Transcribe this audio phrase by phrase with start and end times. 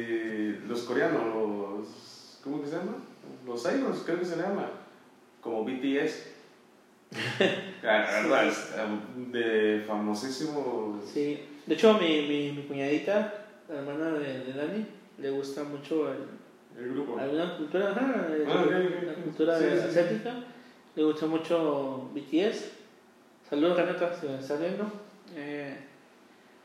[0.00, 2.96] eh, los coreanos, los, ¿cómo que se llama?
[3.46, 4.68] Los idols, creo que se llama,
[5.40, 6.30] como BTS.
[7.86, 8.22] Ah,
[9.30, 10.98] de famosísimo.
[11.04, 14.86] Sí, de hecho mi, mi, mi cuñadita, la hermana de, de Dani,
[15.18, 16.20] le gusta mucho el,
[16.82, 17.18] El grupo.
[17.18, 18.64] alguna cultura, ajá, el- Ah,
[19.06, 20.34] la cultura Sí, asiática,
[20.96, 22.70] le gusta mucho BTS.
[23.50, 24.90] Saludos Renata, si me estás viendo.
[25.36, 25.76] Eh,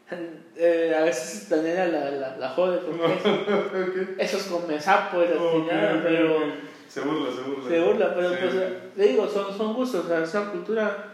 [0.55, 5.35] eh, a veces Daniela la, la, la jode porque eso es come sapo y la
[5.41, 6.69] Ok, chingada, ok, pero.
[6.87, 7.69] Se burla, se burla.
[7.69, 8.59] se burla, pero Sí, pues sí.
[8.95, 11.05] le digo, son, son gustos, o sea, esa cultura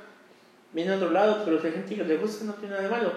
[0.71, 2.89] viene de otro lado, pero si hay gente que le gusta no tiene nada de
[2.89, 3.11] malo.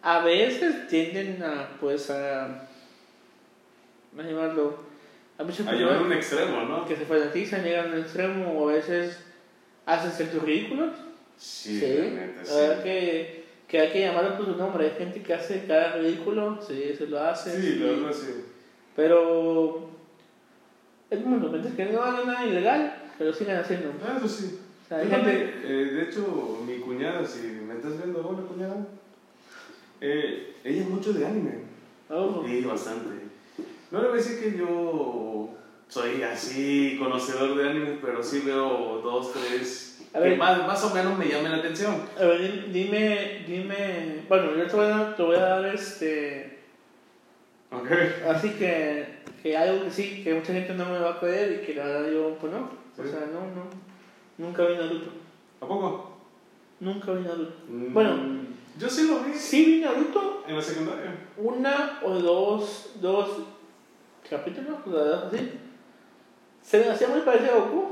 [0.00, 4.76] A veces tienden a, pues, a, a llamarlo,
[5.38, 6.84] a muchas A llevar un extremo, ¿no?
[6.86, 9.18] que se fanatizan, llegan al extremo o a veces
[9.86, 10.90] hacen ciertos ridículos.
[11.36, 12.82] Sí, Sí, la neta, la verdad sí.
[12.84, 13.41] que,
[13.72, 14.84] que hay que llamarlo por su nombre.
[14.84, 17.58] Hay gente que hace cada ridículo, sí, se lo hace.
[17.58, 18.44] Sí, la sí.
[18.94, 19.88] Pero
[21.08, 23.94] es los mentes que no hagan nada ilegal, que lo sigan haciendo.
[24.06, 24.58] Ah, Eso sí.
[24.84, 25.60] O sea, hay Yo también, gente.
[25.64, 28.86] eh, de hecho, mi cuñada, si me estás viendo, hola cuñada,
[30.02, 31.60] eh, ella es mucho de anime.
[32.10, 33.08] Oh, Sí, bastante.
[33.90, 35.48] No le voy a decir que yo
[35.88, 40.38] soy así conocedor de anime, pero sí veo dos, tres A que ver.
[40.38, 41.94] más, más o menos me llaman la atención.
[42.18, 44.24] a ver, di- dime, dime.
[44.28, 46.58] Bueno, yo te voy a te voy a dar este.
[47.70, 47.90] Ok.
[48.28, 51.66] Así que, que algo que sí, que mucha gente no me va a creer y
[51.66, 52.58] que la verdad yo, pues no.
[52.98, 53.08] O Sí.
[53.10, 53.64] sea, no, no.
[54.38, 55.10] Nunca vi Naruto.
[55.60, 56.18] ¿A poco?
[56.80, 57.54] Nunca vi Naruto.
[57.68, 58.42] Mm, Bueno.
[58.78, 61.14] Yo sí lo vi Sí vi Naruto en la secundaria.
[61.36, 63.28] una o dos, dos
[64.28, 65.52] capítulos, la verdad, así.
[66.62, 67.91] Se me hacía muy parecido a Goku.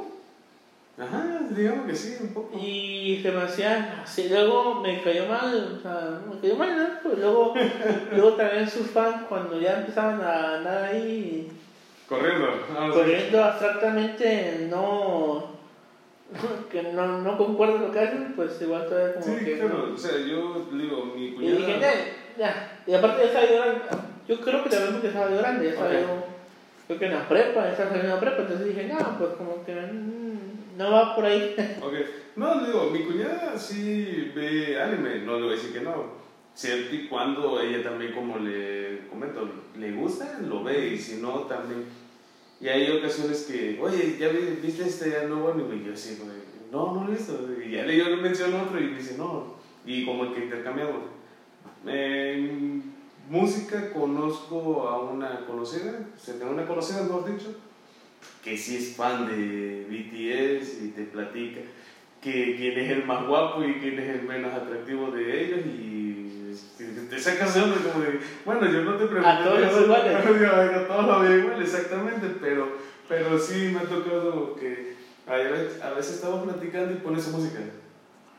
[1.00, 2.58] Ajá, digamos que sí, un poco.
[2.58, 6.88] Y se me hacía así, luego me cayó mal, o sea, me cayó mal, ¿no?
[7.02, 7.54] Pues luego,
[8.12, 11.50] luego también sus fans, cuando ya empezaban a andar ahí
[12.08, 12.48] Corriendo.
[12.76, 12.98] Ah, sí.
[12.98, 15.44] corriendo abstractamente, no,
[16.70, 19.58] que no, no concuerdo lo que hacen, pues igual todavía como Sí, que...
[19.58, 19.92] claro.
[19.94, 21.56] O sea, yo digo, mi Y cuñada.
[21.56, 21.92] dije, ya,
[22.38, 23.80] ya, y aparte ya estaba yo grande,
[24.28, 25.94] yo creo que también porque estaba yo grande, ya estaba Ok.
[25.94, 26.06] yo,
[26.88, 29.30] creo que en la prepa, ya estaba saliendo de la prepa, entonces dije, no, pues
[29.38, 30.29] como que mm,
[30.76, 31.54] no va por ahí.
[31.82, 31.94] Ok.
[32.36, 36.18] No, digo, mi cuñada sí ve anime, no le voy a decir que no.
[36.54, 39.48] Cierto y cuando ella también, como le comento,
[39.78, 41.84] le gusta, lo ve y si no, también.
[42.60, 45.76] Y hay ocasiones que, oye, ¿ya vi- viste este nuevo anime?
[45.76, 46.18] Y yo así,
[46.70, 47.38] no, no lo he visto.
[47.64, 49.54] Y ya le, yo le menciono otro y dice, no.
[49.86, 51.02] Y como que intercambiamos.
[51.86, 52.94] En
[53.28, 57.54] música conozco a una conocida, o sea, tengo una conocida, mejor dicho,
[58.42, 61.60] que sí es fan de BTS y te platica
[62.20, 66.00] que quién es el más guapo y quién es el menos atractivo de ellos y
[67.08, 70.14] te sacas de como de, bueno, yo no te pregunté A todos los iguales.
[70.16, 72.76] a todos los veo igual, exactamente, pero,
[73.08, 74.94] pero sí me ha tocado que
[75.26, 77.60] a veces, a veces estamos platicando y pones su música.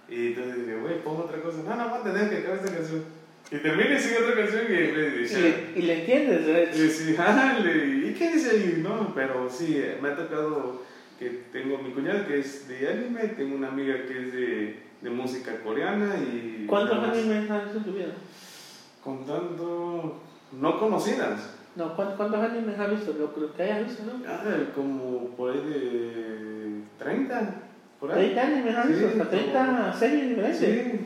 [0.09, 3.03] Y entonces digo, güey, pongo otra cosa, no, no, deja que acabe esta canción
[3.51, 6.83] y termina y sigue otra canción y Y dice, le, y le entiendes, de hecho.
[6.83, 8.79] y sí, ah, le- ¿y qué dice ahí?
[8.81, 10.81] No, pero sí, eh, me ha tocado
[11.19, 15.09] que tengo mi cuñada que es de anime, tengo una amiga que es de, de
[15.09, 16.65] música coreana y...
[16.67, 18.13] ¿Cuántos animes has visto en tu vida?
[19.03, 20.21] Contando
[20.53, 21.55] no conocidas.
[21.75, 23.13] No, ¿cuántos, animes has visto?
[23.17, 24.23] Lo que que hayas visto, ¿no?
[24.27, 24.43] Ah,
[24.75, 27.55] como por ahí de 30,
[27.99, 28.33] por ahí.
[28.33, 30.59] 30 animes has Sí, visto, hasta 30 series diferentes.
[30.59, 30.99] Sí.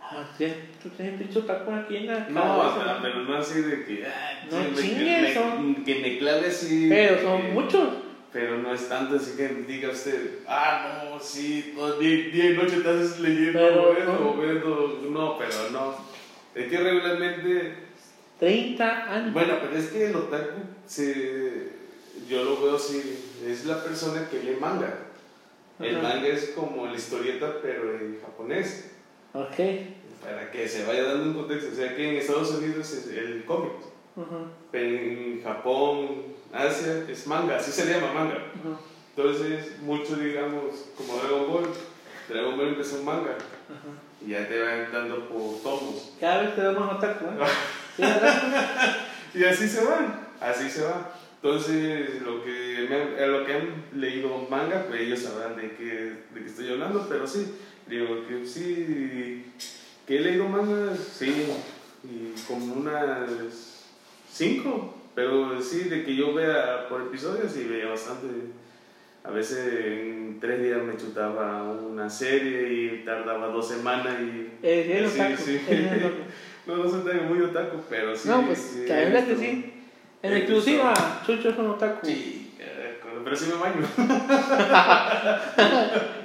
[0.00, 0.46] Ah, sí,
[0.90, 4.06] tienes dicho tacón aquí en la No, cabeza, pero no así de que...
[4.06, 6.86] ah, No me- chingues, que, me, que me clave así.
[6.88, 7.88] Pero que- son muchos.
[8.32, 12.56] Pero no es tanto así que diga usted, ah, no, sí, todo día, día y
[12.56, 15.10] noche te haces leyendo Pero viendo, no.
[15.10, 15.94] No, pero no.
[16.54, 17.74] Es que regularmente.
[18.40, 19.32] 30 animes.
[19.34, 21.68] Bueno, pero es que el otaku, se,
[22.28, 23.00] yo lo veo así,
[23.46, 24.92] es la persona que lee manga.
[25.78, 26.02] El Ajá.
[26.08, 28.90] manga es como la historieta, pero en japonés.
[29.32, 29.58] Ok.
[30.24, 31.70] Para que se vaya dando un contexto.
[31.72, 33.72] O sea que en Estados Unidos es el cómic.
[34.16, 36.22] Ajá, Pero en Japón,
[36.52, 38.36] Asia, es manga, así se llama manga.
[38.36, 38.78] ajá,
[39.16, 41.64] Entonces, muchos, digamos, como Dragon Ball,
[42.28, 43.90] Dragon Ball empezó en manga ajá.
[44.24, 46.12] y ya te van dando por tomos.
[46.20, 47.46] Cada vez te da más otaku, ¿eh?
[47.96, 48.96] Sí, ¿verdad?
[49.34, 51.12] Y así se van, así se va.
[51.42, 55.84] Entonces, lo que, me, a lo que han leído manga, pues ellos sabrán de qué,
[56.32, 57.52] de qué estoy hablando, pero sí,
[57.88, 59.44] digo que sí,
[60.06, 61.46] que he leído mangas, sí,
[62.04, 63.86] y como unas
[64.30, 68.26] cinco, pero sí, de que yo vea por episodios, sí veía bastante.
[69.22, 74.50] A veces en tres días me chutaba una serie y tardaba dos semanas y...
[74.62, 75.42] Eh, sí, el Sí, otaku.
[75.42, 75.60] sí.
[75.68, 76.12] el
[76.66, 78.28] no, no soy tan muy otaku, pero sí.
[78.28, 79.72] No, pues, sí, que sí.
[80.22, 82.06] En exclusiva, Chucho es un otaku.
[82.06, 82.43] Sí,
[83.24, 83.86] pero sí me baño.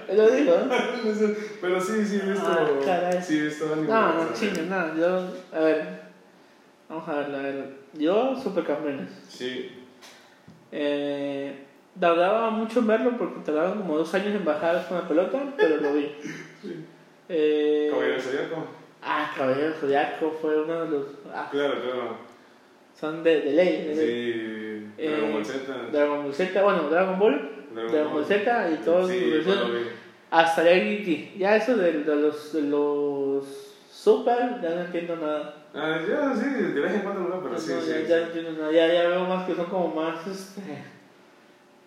[0.16, 0.74] Lo digo, ¿no?
[1.62, 2.48] pero sí, sí he visto.
[2.48, 3.22] Ah, caray.
[3.22, 3.88] sí he visto anime.
[3.88, 4.94] No, no o sea, chingues, nada.
[4.98, 6.00] Yo, a ver.
[6.90, 7.70] Vamos a ver, a ver.
[7.94, 9.10] Yo, Supercampeones.
[9.28, 9.72] Sí.
[10.72, 11.66] Eh,
[12.00, 15.78] tardaba mucho en verlo porque tardaban como dos años en bajar con la pelota, pero
[15.78, 16.12] lo vi.
[16.62, 16.86] sí.
[17.32, 18.66] Eh, Caballero Zodíaco.
[19.04, 21.06] ah, Caballero Zodiaco fue uno de los.
[21.32, 22.18] Ah, Claro, claro.
[23.00, 23.86] son de, de ley.
[23.86, 24.34] De ley.
[24.34, 24.69] Sí.
[25.00, 25.74] Eh, Dragon Ball Z.
[25.92, 29.58] Dragon Ball Z, bueno, Dragon Ball, Dragon Ball Z y todos Sí, los pues
[30.32, 31.38] hasta ya GT.
[31.38, 33.46] Ya eso de, de los, de los
[33.92, 35.56] Super, ya no entiendo nada.
[35.74, 37.90] Ah, yo sí, de vez en cuando lo veo, pero No, sí, no, sí.
[37.90, 38.06] ya, sí.
[38.08, 38.72] ya no entiendo nada.
[38.72, 40.62] Ya, ya veo más que son como más, este,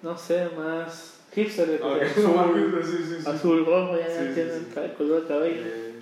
[0.02, 1.66] no sé, más hipster.
[1.68, 3.30] de Ah, Ok, azul, sí, sí, sí.
[3.30, 5.62] azul, rojo, ya sí, entiendo el color del cabello.
[5.64, 5.94] Eh,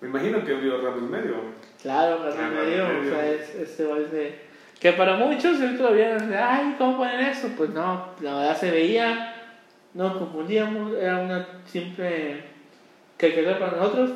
[0.00, 1.34] me imagino que vio Ramo y medio.
[1.82, 4.49] Claro, la Ah, medio, o sea, es, este baile de...
[4.80, 7.48] Que para muchos yo todavía, ay, ¿cómo ponen eso?
[7.56, 9.34] Pues no, la verdad se veía,
[9.92, 12.42] no confundíamos, era una simple
[13.18, 14.10] caricatura para nosotros,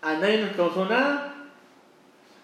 [0.00, 1.34] a nadie nos causó nada,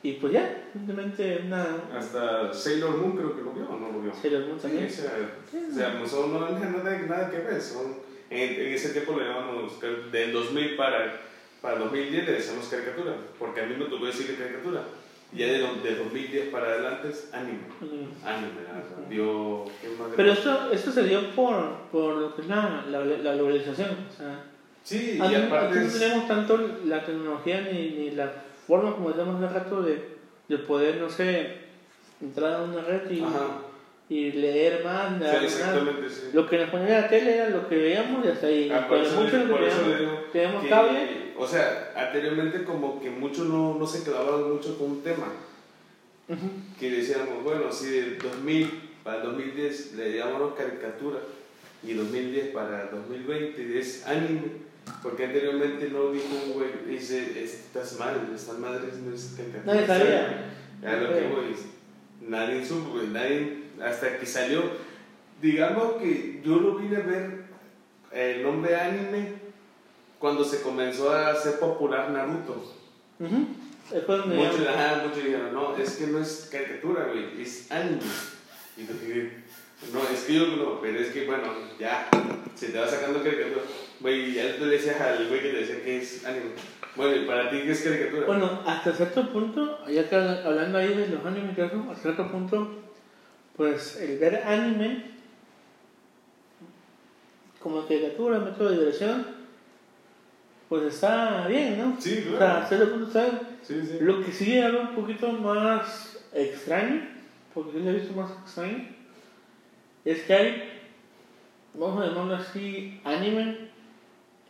[0.03, 1.67] y pues ya, simplemente una...
[1.97, 4.13] Hasta Sailor Moon creo que lo vio o no lo vio.
[4.13, 4.87] Sailor Moon Sí, también.
[4.87, 5.13] o sea,
[5.71, 7.61] o sea, no no tienen nada, que ver.
[7.63, 7.95] Son,
[8.29, 9.81] en, en ese tiempo le llamamos
[10.11, 11.21] del 2000 para,
[11.63, 14.83] para 2010 le decíamos caricatura, porque a mí me tocó decirle caricatura.
[15.37, 17.59] Ya de, de 2010 para adelante es anime.
[17.81, 18.27] Mm.
[18.27, 18.85] Anime, ¿verdad?
[19.09, 19.65] Vio.
[19.81, 21.57] ¿qué más le Pero esto, esto se dio por,
[21.91, 24.45] por lo que es la, la, la globalización, o sea...
[24.85, 25.77] Sí, y aparte.
[25.77, 28.31] no es- tenemos tanto la tecnología ni, ni la
[28.67, 30.17] forma, como decíamos hace rato, de,
[30.49, 31.57] de poder, no sé,
[32.21, 33.47] entrar a una red y, Ajá.
[34.11, 36.31] y leer más, Sí, sí.
[36.35, 38.71] Lo que nos ponía en la tele era lo que veíamos y hasta ahí.
[38.71, 41.24] Ah, por eso, mucho lo que por eso le teníamos, digo teníamos que, cable.
[41.37, 45.27] O sea, anteriormente como que muchos no, no se clavaban mucho con un tema.
[46.29, 46.49] Ujú.
[46.79, 51.19] Que decíamos, bueno, si del 2000 para el 2010 le llamamos caricatura
[51.83, 54.65] y 2010 para 2020 es anime.
[55.03, 59.75] Porque anteriormente no dijo un güey, dice, estás mal, estas madres no es caricatura.
[59.75, 60.51] Nadie sabía.
[60.85, 61.57] A lo que voy,
[62.21, 64.63] nadie supo, güey, nadie, hasta que salió,
[65.41, 67.45] digamos que yo lo vine a ver
[68.13, 69.44] el nombre anime
[70.25, 72.73] cuando se comenzó a hacer popular Naruto.
[73.19, 77.71] Fue donde Muchos, ya- ajá, muchos dijeron, no, es que no es caricatura, güey, es
[77.71, 78.01] anime.
[78.79, 79.33] Y yo dije,
[79.93, 81.43] no, es que yo no, pero es que bueno,
[81.79, 82.09] ya,
[82.55, 83.61] se te va sacando caricatura.
[84.01, 86.53] Güey, ya tú le decías al güey que te decía que es anime.
[86.97, 88.27] Bueno, ¿y para ti qué es caricatura?
[88.27, 92.33] Bueno, hasta cierto punto, ya que habla- hablando ahí de los animes, eso, hasta cierto
[92.33, 92.77] punto,
[93.59, 95.05] pues el ver anime
[97.63, 99.44] como caricatura, método de diversión,
[100.69, 102.01] pues está bien, ¿no?
[102.01, 102.67] sí, O sea, claro.
[102.69, 103.41] cierto punto está.
[103.63, 103.99] Sí, sí.
[104.01, 107.03] Lo que sí es algo un poquito más extraño,
[107.53, 108.89] porque sí lo he visto más extraño,
[110.05, 110.71] es que hay,
[111.75, 113.69] vamos a llamarlo así, anime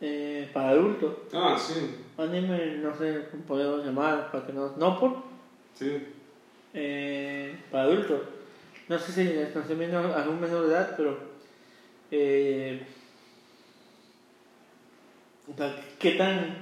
[0.01, 1.13] eh, para adultos.
[1.33, 5.23] Ah, sí, Anime, no sé cómo podemos llamar, para que no, no por,
[5.73, 6.01] sí.
[6.73, 8.21] eh, para adultos.
[8.87, 11.17] No sé si están viendo algún menor de edad, pero
[12.11, 12.85] eh,
[15.51, 16.55] o sea, ¿qué tan,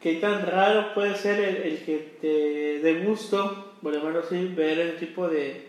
[0.00, 4.78] qué tan raro puede ser el, el que te dé gusto, por llamarlo así, ver
[4.78, 5.68] el tipo de,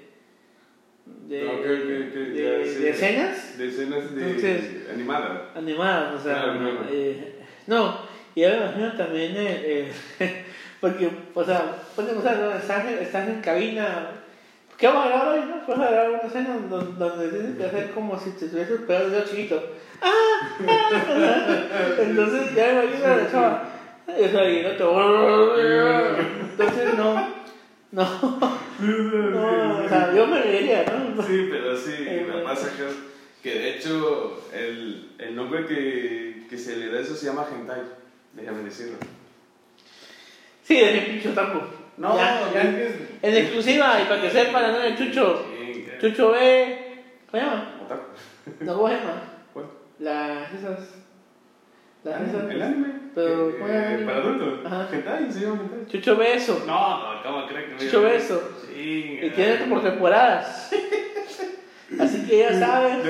[1.27, 2.79] de, Ok, ok, ok, de, sí.
[2.81, 5.41] de escenas De escenas de Entonces- animadas.
[5.55, 6.85] animadas, o sea, Claro, claro.
[6.91, 7.35] eh,
[7.67, 7.97] no,
[8.35, 10.43] y ahora me imagino también, eh, eh,
[10.81, 12.51] porque, o sea, ponte a pensar, ¿no?
[12.55, 14.09] estás, estás en cabina,
[14.77, 15.61] ¿qué vamos a grabar hoy, no?
[15.67, 19.09] Vamos a grabar una escena donde, donde tienes que hacer como si te estuvieses pegado
[19.09, 19.63] de chiquito.
[20.01, 20.57] ¡Ah!
[20.67, 21.95] ¡Ah!
[21.99, 23.69] Entonces ya me imagino a la chava,
[24.07, 24.83] y, o sea, y no te...
[26.51, 27.43] Entonces no,
[27.91, 28.03] no,
[28.79, 31.23] no, o sea, yo me reiría, ¿no?
[31.23, 31.93] Sí, pero sí,
[32.27, 32.87] me pasa que,
[33.49, 37.81] que de hecho el, el nombre que, que se le da eso se llama hentai,
[38.33, 38.97] déjame decirlo.
[40.63, 41.82] Sí, de mi pincho tampoco.
[41.97, 42.61] No, Ya, ya.
[42.61, 44.81] es que- En exclusiva, y para que sepan, ¿no?
[44.81, 45.45] El Chucho.
[45.57, 47.03] Sí, Chucho ve.
[47.29, 47.79] ¿Cómo se llama?
[47.85, 48.01] otaku.
[48.61, 49.21] No, ¿cómo se llama?
[49.53, 49.65] ¿Cuál?
[49.99, 50.79] Las esas.
[52.03, 52.49] Las esas.
[52.51, 52.87] ¿El anime?
[53.15, 54.05] Pero, Eh, ¿cómo es el anime?
[54.05, 54.59] Para adultos.
[54.65, 54.89] Ajá.
[54.91, 55.85] Hentai, se llama hentai.
[55.87, 56.63] Chucho ve eso.
[56.67, 58.41] No, no, ¿cómo crees que me Chucho ve eso.
[58.67, 59.19] Sí.
[59.21, 60.71] Y tiene por temporadas.
[61.99, 63.01] Así que ya saben.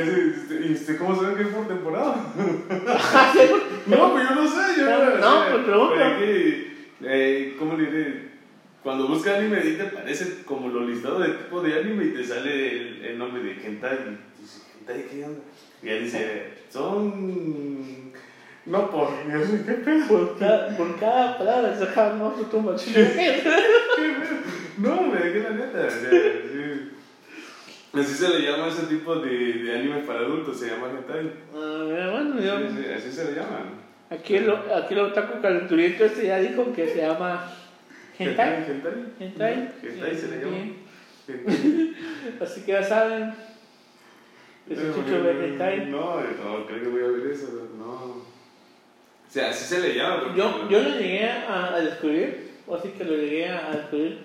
[0.68, 2.16] ¿Y usted cómo sabe que es por temporada?
[3.86, 5.52] No, pues yo no sé, yo No, no, no, sé.
[5.52, 6.18] pues pregunta.
[6.20, 8.33] Que, eh, ¿cómo le diré?
[8.84, 12.24] Cuando buscas anime, ahí te aparece como los listados de tipo de anime y te
[12.24, 13.98] sale el, el nombre de Hentai.
[14.38, 15.40] Y dices, ¿Hentai qué onda?
[15.82, 18.12] Y ahí dice, son
[18.66, 20.08] No, por Dios, qué pedo.
[20.08, 22.76] Por cada, por cada palabra sacaban más tu tumba.
[24.78, 25.86] No, me dejé la neta.
[25.86, 26.90] o sea, sí.
[27.94, 31.32] Así se le llama a ese tipo de, de animes para adultos, se llama hentai.
[31.54, 33.70] Ah, bueno, yo, Sí, sí, así se le llaman.
[34.10, 37.54] aquí, el, aquí el otaku calenturiento este ya dijo que se llama
[38.20, 38.66] hentai.
[38.68, 38.94] Hentai.
[39.20, 39.72] Hentai.
[39.84, 40.58] Hentai se le llama.
[42.42, 43.34] Así que ya saben.
[44.70, 45.86] Ese chucho ve hentai.
[45.88, 47.92] No, no, creo que voy a ver eso, no.
[47.94, 50.22] O sea, así se le llama.
[50.24, 54.20] porque- Yo, yo lo llegué a, a descubrir, o así que lo llegué a descubrir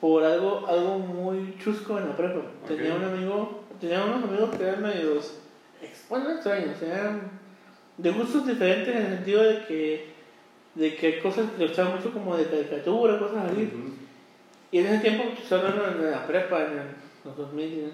[0.00, 2.42] por algo, algo muy chusco en la prepa.
[2.68, 2.98] Tenía Ok.
[3.00, 5.38] un amigo, tenía unos amigos que eran medios,
[6.10, 7.30] bueno, no extraños, eran
[7.96, 10.13] de gustos diferentes en el sentido de que,
[10.74, 13.62] de que hay cosas que le gustaban mucho como de caricatura, cosas así.
[13.64, 13.92] Ujú.
[14.72, 16.82] Y en ese tiempo, pues, hablando en la prepa, en
[17.24, 17.92] los 2000,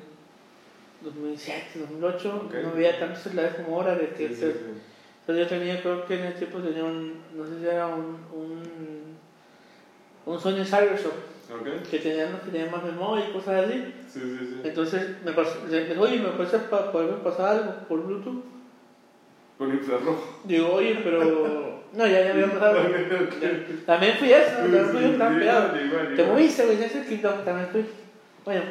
[1.03, 2.55] 2007, 2008, Ok.
[2.63, 4.65] no había tantos celulares como ahora, de que Sí, sí, sí.
[5.21, 8.17] entonces yo tenía, creo que en ese tiempo tenía un, no sé si era un,
[8.33, 8.63] un,
[10.27, 11.13] un Sony Cybershot,
[11.61, 11.89] Ok.
[11.91, 13.95] que tenía, no tenía más memoria y cosas así.
[14.09, 14.61] Sí, sí, sí.
[14.65, 15.59] Entonces me pasó,
[15.99, 18.43] oye, ¿me puedes pa- poderme pasar algo por Bluetooth?
[19.61, 20.39] Con infrarrojo.
[20.45, 21.83] Digo, oye, pero...
[21.93, 22.79] No, ya, ya había pasado.
[22.83, 23.85] Ya.
[23.85, 27.85] También fui eso, también fui un igual, Te moviste, güey, ya se quitó, también fui.
[28.47, 28.63] Bueno,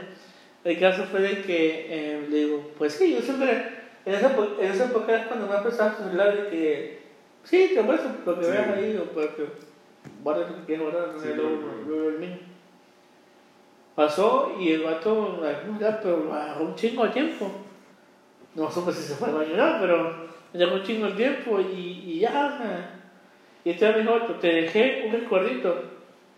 [0.63, 3.51] el caso fue de que eh, le digo, pues sí, yo siempre,
[4.03, 7.01] en esa, en esa época es cuando me ha prestado tu celular de que,
[7.43, 8.51] sí, te muestro lo que Sí.
[8.51, 9.45] veas ahí, o para que
[10.23, 12.37] guardes lo que quieras guardar, no Sí, luego el mío.
[13.93, 15.39] Pasó y el vato,
[15.79, 17.51] ya, pero agarró un chingo de tiempo.
[18.55, 21.59] No supe si se fue al baño o no, pero llegó un chingo de tiempo
[21.59, 22.89] y, y ya,
[23.63, 25.83] y este me dijo, te dejé un recuerdito.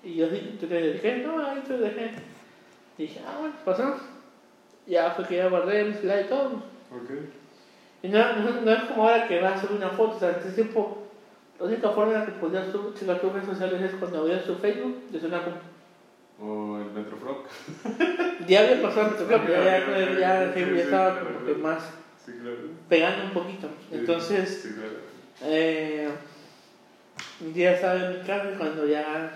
[0.04, 1.18] Y yo dije, ¿te te dejé?
[1.18, 2.12] No, ahí te dejé.
[2.98, 3.96] Y dije, ah, bueno, pasó.
[4.88, 6.48] Ya fue que ya guardé mi celular y todo.
[6.92, 7.12] Ok.
[8.04, 10.32] Y no, no, no es como ahora que vas a subir una foto, o sea,
[10.32, 11.04] en ese tiempo,
[11.60, 12.68] la única forma en la que podías
[13.00, 15.60] checar tus redes sociales es cuando abrías tu Facebook desde una compu.
[16.44, 17.46] O el Metrofrog.
[18.48, 22.01] Ya había pasado el Metroflop, ya, ya, Ya, ya, ya, estaba como que más
[22.32, 22.58] Sí, claro.
[22.90, 23.68] pegando un poquito.
[23.92, 24.94] Entonces, Sí, claro.
[25.44, 26.10] eh,
[27.42, 29.34] un día estaba en mi casa cuando ya,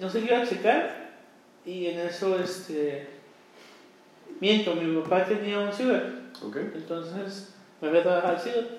[0.00, 1.08] no sé qué iba a checar,
[1.64, 3.08] y en eso, este,
[4.40, 6.18] miento, mi papá tenía un ciber.
[6.74, 8.78] Entonces me había trabajado al ciber.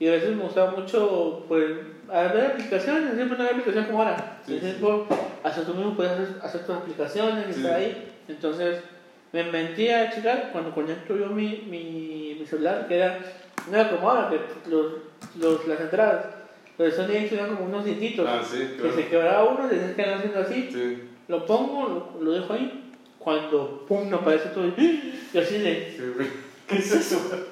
[0.00, 1.64] Y a veces me gustaba mucho pues,
[2.08, 4.40] a ver aplicaciones, siempre no había aplicación como ahora.
[4.46, 4.66] Sí, en sí.
[4.66, 5.06] tiempo,
[5.42, 7.60] hasta tú mismo puedes hacer, hacer tus aplicaciones y Sí.
[7.60, 8.12] estar ahí.
[8.28, 8.80] Entonces
[9.32, 13.18] me mentía a checar cuando conecto yo mi, mi, mi celular, que era,
[13.70, 14.92] no era como que los,
[15.38, 16.26] los, las entradas,
[16.78, 18.26] los de Sony eran como unos dientitos.
[18.28, 20.70] Ah, sí, que se quebraba uno, tenías que haciendo así.
[20.72, 21.02] Sí.
[21.28, 22.84] Lo pongo, lo, lo dejo ahí.
[23.18, 24.66] Cuando pum, me aparece todo.
[24.66, 25.94] Y así de.
[25.96, 26.30] Sí.
[26.66, 27.46] ¿Qué es eso?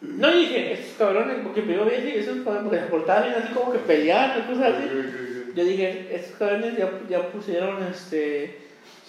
[0.00, 3.72] No dije, estos cabrones, porque primero vi así, esos cabrones, porque se bien así como
[3.72, 4.88] que peleando, cosas así.
[5.54, 8.58] Yo dije, estos cabrones ya, ya pusieron este,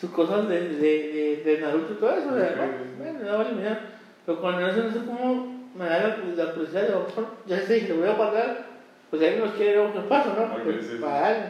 [0.04, 2.34] sus cosas de, de, de, de Naruto y todo eso.
[2.34, 2.98] o sea, Ok.
[2.98, 3.80] bueno, no vale mirar.
[4.26, 7.88] Pero cuando eso no sé cómo me da la, curiosidad, digo, "Por- ya sé, dije,
[7.94, 8.66] lo voy a guardar,
[9.10, 10.56] pues ahí nos quiere ver qué pasa, ¿no?
[10.56, 10.98] Ok, Pues, sí, sí.
[11.02, 11.46] para darle.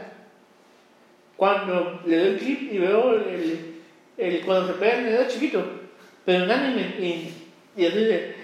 [1.36, 3.76] Cuando le doy clic y veo el,
[4.18, 5.66] el, cuando se pega el dedo chiquito,
[6.24, 7.34] pero en anime, y,
[7.76, 8.36] y así de,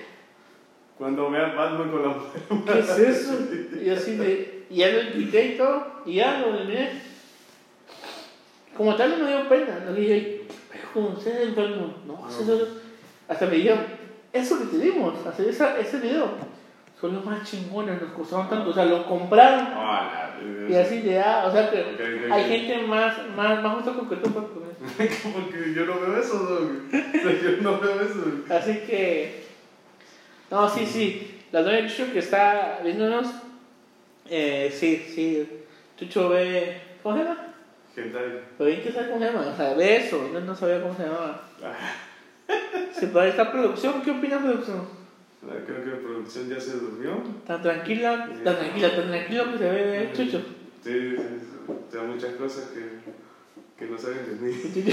[0.97, 2.41] Cuando vean Batman con la mujer.
[2.65, 3.33] ¿qué es eso?
[3.79, 7.08] Y así de, y ya lo quité y todo, y ya lo eliminé.
[8.75, 10.43] Como tal no me dio pena, no dije,
[10.93, 12.29] como usted es enfermo, no, No.
[12.29, 12.67] eso,
[13.27, 13.79] hasta me dijeron,
[14.31, 16.29] eso que te dimos, hacer esa, ese video,
[16.99, 20.31] son los más chingones, nos costaron tanto, o sea, lo compraron, Ah,
[20.69, 22.47] y así de, ah, o sea que Ok, ok, hay ok.
[22.47, 24.63] gente más, más, más justo que tú, pues, con
[25.05, 25.19] eso.
[25.23, 26.71] Como que yo no veo eso, dog.
[26.87, 28.53] O sea, yo no veo eso.
[28.53, 29.43] Así que,
[30.51, 33.27] no, sí, sí, la doña Chucho que está viéndonos,
[34.29, 35.47] eh, sí, sí,
[35.97, 37.45] Chucho ve, ¿cómo se llama?
[38.57, 40.95] Pero bien que sabe cómo se llama, o sea, ve eso, yo no sabía cómo
[40.95, 41.43] se llamaba.
[41.63, 41.75] Ah,
[42.93, 44.87] Se para esta producción, ¿qué opina producción?
[45.41, 47.21] Creo que la producción ya se durmió.
[47.47, 50.39] Tan tranquila, tan tranquila, tan tranquilo que se ve Chucho.
[50.83, 51.73] Sí, sí, sí.
[51.87, 52.99] O sea, muchas cosas que,
[53.85, 54.53] que no saben de mí.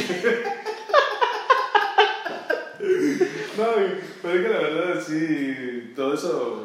[2.78, 3.64] No,
[4.22, 6.64] pero es que la verdad, sí, todo eso.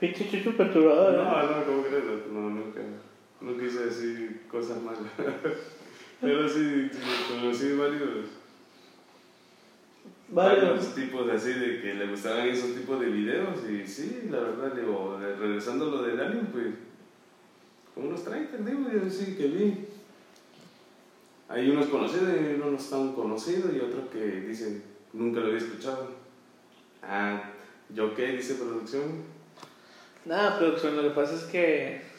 [0.00, 1.42] Pinche Chucho perturbador, No, ¿no?
[1.58, 2.04] no, ¿cómo crees?
[2.32, 2.80] No, nunca.
[3.44, 5.02] Nunca hice así cosas malas.
[6.20, 6.90] Pero sí,
[7.28, 8.26] conocí varios.
[10.30, 10.64] Varios.
[10.64, 14.72] varios tipos así de que le gustaban esos tipos de videos y sí, la verdad,
[14.74, 16.66] digo, regresando a lo del anime, pues,
[17.94, 19.86] como unos 30, digo, yo sí que vi.
[21.50, 24.82] Hay unos conocidos y unos tan conocidos y otros que dicen,
[25.12, 26.08] nunca lo había escuchado.
[27.02, 27.50] Ah,
[27.90, 28.28] ¿yo qué?
[28.28, 29.02] Dice producción.
[30.24, 32.13] Nada, producción, lo que pasa es que.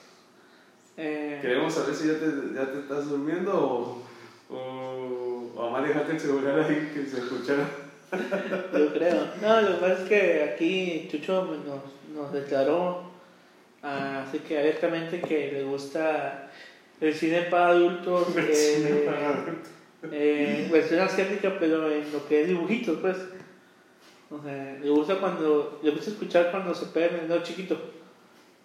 [0.98, 4.02] Eh, Queremos saber si ya te, ya te estás durmiendo o.
[4.54, 5.52] o.
[5.56, 7.70] o más dejaste el celular ahí que se escuchara.
[8.74, 9.28] Yo creo.
[9.42, 13.04] No, lo que pasa es que aquí Chucho nos, nos declaró,
[13.84, 16.52] ah, así que abiertamente, que le gusta
[17.02, 19.10] el cine para adultos, eh,
[20.12, 23.18] eh, versión asiática, pero en lo que es dibujitos, pues.
[24.30, 27.78] O sea, le gusta cuando, le gusta escuchar cuando se pega en el chiquito,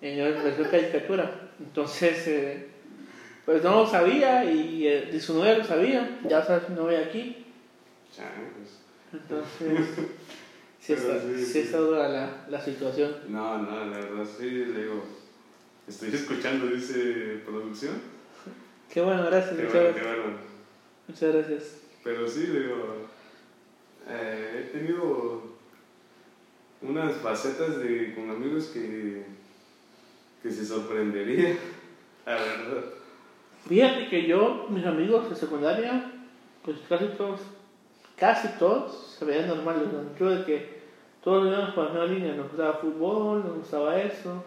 [0.00, 1.50] la versión caricatura.
[1.58, 2.66] Entonces, eh,
[3.44, 7.00] pues no lo sabía y, eh, y su novia lo sabía, ya sabes su novia
[7.00, 7.44] aquí.
[8.14, 8.80] Changos.
[9.12, 9.88] Entonces,
[10.80, 13.14] sí está, sí, está dura la, la situación.
[13.28, 15.04] No, no, la verdad sí, le digo.
[15.88, 18.00] Estoy escuchando, dice producción.
[18.92, 20.24] Qué bueno, gracias, Qué muchas bueno, qué gracias.
[20.24, 20.38] bueno.
[21.08, 21.76] Muchas gracias.
[22.02, 23.08] Pero sí, digo,
[24.08, 25.42] eh, he tenido
[26.82, 29.24] unas facetas de, con amigos que,
[30.42, 31.56] que se sorprendería,
[32.26, 32.84] la verdad.
[33.68, 36.10] Fíjate que yo, mis amigos de secundaria,
[36.64, 37.40] pues casi todos,
[38.16, 40.80] casi todos se veían normales, sentido de que
[41.22, 44.42] todos íbamos por la misma línea, nos gustaba fútbol, nos gustaba eso,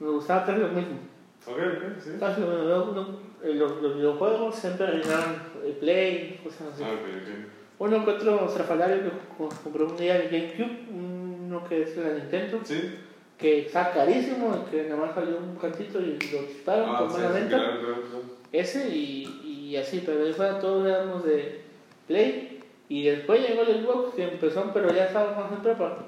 [0.00, 0.98] nos gustaba casi lo mismo.
[1.46, 2.10] Ok, ok, sí.
[2.18, 3.18] Casi lo mismo.
[3.42, 6.82] Eh, los, los videojuegos siempre eran el play, cosas así.
[6.82, 7.50] Ah, ok, ok.
[7.80, 12.14] Uno que otro estrafalario que co- compró un día el GameCube, uno que es la
[12.14, 12.94] Nintendo, Sí.
[13.38, 17.16] Que está carísimo, que nada más salió un cantito y lo disparon Ah, por sí,
[17.18, 17.56] mala venta.
[17.56, 18.22] claro, claro, claro.
[18.52, 21.62] Ese y, y así, pero ahí fuera todos éramos de
[22.06, 22.60] Play.
[22.88, 26.04] Y después llegó el Xbox que empezó, pero ya estaba más en prepa.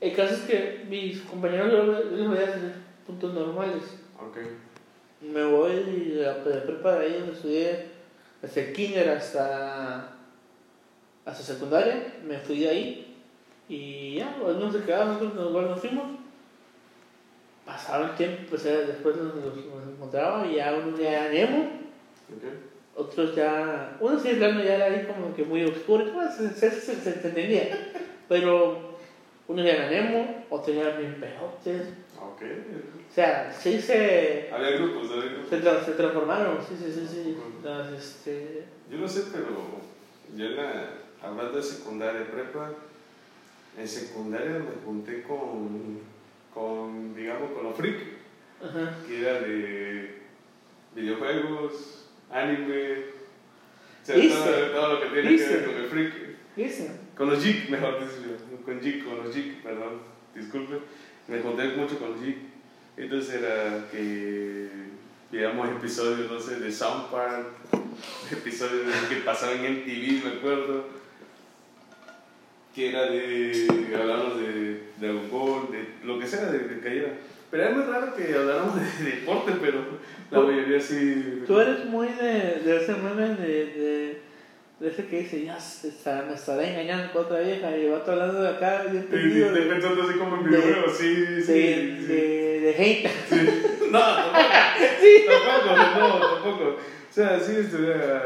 [0.00, 2.72] El caso es que mis compañeros yo veía desde
[3.06, 3.82] puntos normales.
[5.20, 5.72] Me voy
[6.22, 7.86] a de prepa de ahí donde estudié
[8.42, 10.16] desde kinder hasta,
[11.24, 12.14] hasta secundaria.
[12.26, 13.16] Me fui de ahí
[13.68, 16.04] y ya, algunos se quedaron, nosotros nos, nos fuimos.
[17.64, 21.32] Pasaba el tiempo, pues ya después nos, nos, nos encontraba y ya uno ya era
[21.34, 21.70] emo
[22.34, 22.42] Ok.
[22.96, 26.70] otros ya, uno sí, plano ya era ahí como que muy oscuro, pues, se, se,
[26.70, 27.92] se, se entendía,
[28.28, 28.96] pero
[29.48, 31.88] uno ya era emo, otros ya eran bien pejotes,
[32.20, 32.42] Ok.
[33.10, 35.48] o sea, sí se, Había grupos, había grupos.
[35.50, 39.48] se, tra- se transformaron, sí, sí, sí, sí, las, este, Yo no sé, pero
[40.36, 40.88] yo en la,
[41.22, 42.70] hablando de secundaria, prepa,
[43.78, 45.98] en secundaria me junté con,
[46.54, 47.96] con digamos, con los freak,
[48.62, 50.22] ajá, que era de
[50.94, 52.92] videojuegos, anime,
[54.02, 55.48] o sea, todo, todo lo que tiene Dice.
[55.48, 56.12] que ver con el freak.
[56.56, 60.00] dice, Con los geek, mejor dicho, con geek, con los geek, perdón,
[60.34, 60.78] disculpe.
[61.26, 62.36] Me junté mucho con los geek.
[62.96, 64.68] Entonces era que
[65.32, 67.46] veíamos episodios, no sé, de Sound Park,
[68.30, 70.84] episodios que pasaban en MTV, me acuerdo.
[72.74, 73.66] Que era de.
[73.96, 77.08] hablamos de Dragon Ball, de lo que sea, de, de cayera.
[77.50, 79.78] Pero era muy raro que habláramos de deporte, pero
[80.30, 81.44] la mayoría sí.
[81.46, 84.18] tú eres muy de, de ese meme de, de,
[84.80, 87.98] de ese que dice, ya se está- me estará engañando con otra vieja y va
[88.04, 91.52] hablando de acá, bien Sí, sí, de, pensando así como en de- videojuegos, sí, sí.
[91.52, 92.06] de, sí.
[92.06, 93.10] de, de hate.
[93.92, 94.48] No, tampoco.
[95.28, 96.64] Tampoco, no, tampoco.
[96.70, 98.24] O sea, sí estuviera,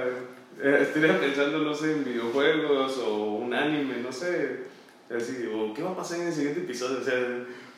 [0.60, 4.66] eh, estuviera pensando, no sé, en videojuegos o un anime, no sé.
[5.14, 6.98] Así, o qué va a pasar en el siguiente episodio.
[7.00, 7.14] O sea,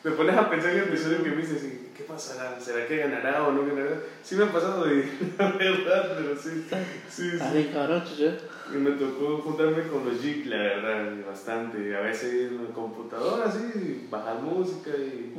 [0.03, 2.59] te pones a pensar en el episodio que viste, así, ¿qué pasará?
[2.59, 4.01] ¿Será que ganará o no ganará?
[4.23, 6.65] Sí me ha pasado, y, la verdad, pero sí.
[7.07, 7.37] Sí, sí.
[8.73, 11.95] Y me tocó juntarme con los geeks, la verdad, bastante.
[11.95, 15.35] A veces en la computadora, así, bajar música y.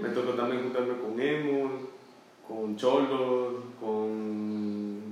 [0.00, 1.88] Me tocó también juntarme con emo,
[2.46, 5.09] con cholos, con,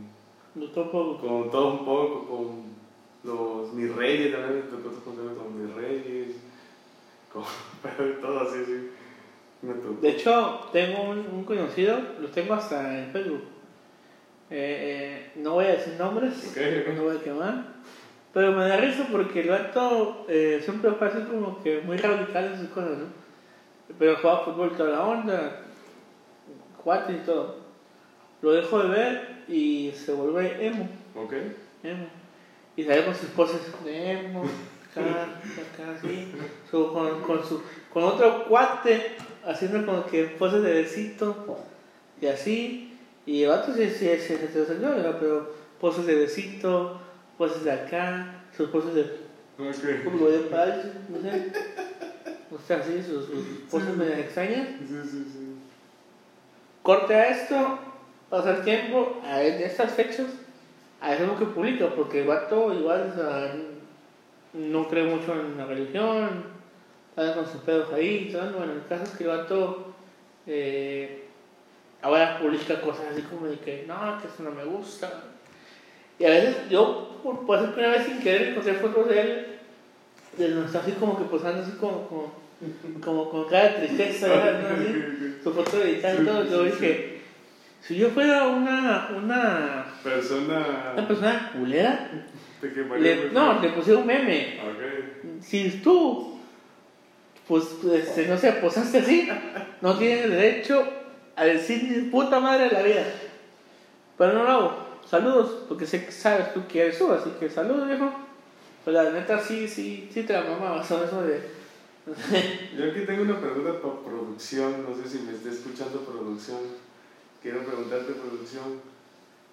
[0.59, 1.18] No topo.
[1.18, 2.68] con todo un poco, con
[3.25, 6.37] los mis reyes también me tocó con mis reyes,
[7.33, 7.44] con
[8.21, 8.90] todo así, sí.
[9.62, 10.01] Me tocó.
[10.01, 13.42] De hecho, tengo un, un conocido, lo tengo hasta en Facebook.
[14.51, 16.57] Eh, eh, no voy a decir nombres, Ok,
[16.88, 16.97] ok.
[16.97, 17.64] no voy a quemar.
[18.33, 22.59] Pero me da risa porque el vato eh, siempre así como que muy radical en
[22.59, 23.07] sus cosas, ¿no?
[23.99, 25.62] Pero jugaba fútbol toda la onda,
[26.83, 27.57] cuate y todo.
[28.42, 30.89] Lo dejo de ver y se vuelve emo.
[31.15, 31.33] Ok.
[31.83, 32.07] emo.
[32.77, 34.45] Y sale con sus poses de emo,
[34.91, 36.33] acá, acá, así.
[36.71, 41.59] Su- con, con, su, con otro cuate haciendo como que poses de besito
[42.21, 42.97] y así.
[43.27, 45.17] Y el vato sí, sí, sí, sí, se salió, ¿verdad?
[45.21, 47.01] pero poses de besito,
[47.37, 49.03] poses de acá, sus poses de
[49.59, 50.05] Ok.
[50.05, 50.77] como de paz,
[51.09, 51.53] no sé.
[52.51, 54.69] O sea, así, sus, sus poses medio extrañas.
[54.81, 55.55] Sí, sí, sí.
[56.83, 57.79] Corte a esto,
[58.31, 60.27] pasa el tiempo, a en estas fechas,
[61.01, 63.55] a eso es lo que publica, porque el vato igual o sea,
[64.53, 66.45] no cree mucho en la religión,
[67.11, 68.53] está con sus pedos ahí, todo.
[68.53, 69.95] bueno, el caso es que el vato
[70.47, 71.25] eh,
[72.03, 75.25] ahora publica cosas así como de que no, que eso no me gusta.
[76.19, 79.47] Y a veces yo, por, por esa primera vez sin querer, encontré fotos de él,
[80.37, 82.33] de está así como que posando así como, como,
[83.05, 84.69] como con cara de tristeza, ¿no?
[84.75, 86.45] Así, su foto de y todo.
[86.45, 87.17] Yo dije,
[87.88, 90.92] si yo fuera una, una, Persona.
[90.94, 92.11] una persona culera,
[92.61, 94.61] ¿De qué le- no, le pusiera un meme.
[94.62, 95.42] Ok.
[95.42, 96.38] Si tú,
[97.46, 99.27] pues, este, no sé, posaste así,
[99.81, 100.87] no tienes derecho
[101.35, 103.05] a decir ni puta madre de la vida.
[104.18, 104.88] Pero no lo hago.
[105.09, 108.12] Saludos, porque sé que sabes tú que eres tú, así que saludos, viejo.
[108.85, 111.40] Pues la neta sí, sí, sí te la mamaba, son eso de...
[112.77, 116.59] Yo aquí tengo una pregunta para producción, no sé si me está escuchando producción.
[117.42, 118.81] Quiero preguntarte producción,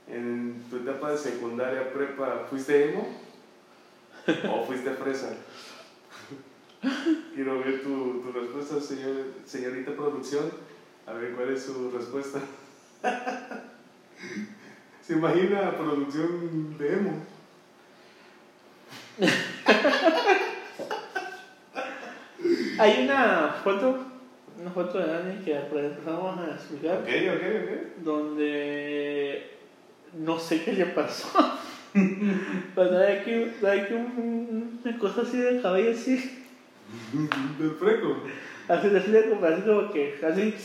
[0.08, 3.08] en tu etapa de secundaria, prepa, ¿fuiste emo?
[4.52, 5.34] ¿O fuiste fresa?
[7.34, 10.52] Quiero ver tu, tu respuesta, señor, señorita producción.
[11.08, 12.40] A ver cuál es su respuesta.
[15.02, 17.22] ¿Se imagina producción de emo?
[22.80, 24.15] Hay una foto,
[24.60, 28.04] una foto de Dani que empezamos a explicar, Ok, ok, ok.
[28.04, 29.52] donde
[30.14, 31.30] no sé qué le pasó.
[32.76, 33.32] Pero hay aquí,
[33.66, 36.44] hay aquí un- una cosa así de cabello así.
[37.60, 38.18] Del freco.
[38.68, 40.56] Así, de como, así como que, así,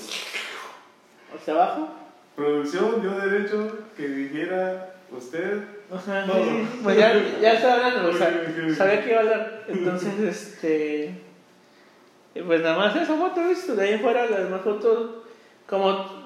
[1.35, 1.89] hacia abajo.
[2.37, 5.63] Producción dio derecho que dijera usted.
[5.93, 6.35] Ajá, No.
[6.35, 6.69] sí.
[6.83, 9.65] Pues ya, ya estaba hablando, o sea, sabía que iba a hablar.
[9.69, 11.15] Entonces, este.
[12.35, 13.75] Eh, Pues nada más esa foto, ¿viste?
[13.75, 15.11] De ahí en fuera, las demás fotos,
[15.69, 16.21] como.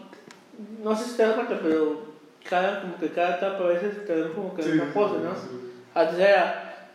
[0.82, 2.02] No sé si te das cuenta, pero
[2.48, 5.34] cada, como que cada etapa a veces te dan como que Sí, una pose, ¿no?
[5.34, 5.72] sí.
[5.94, 6.88] Antes era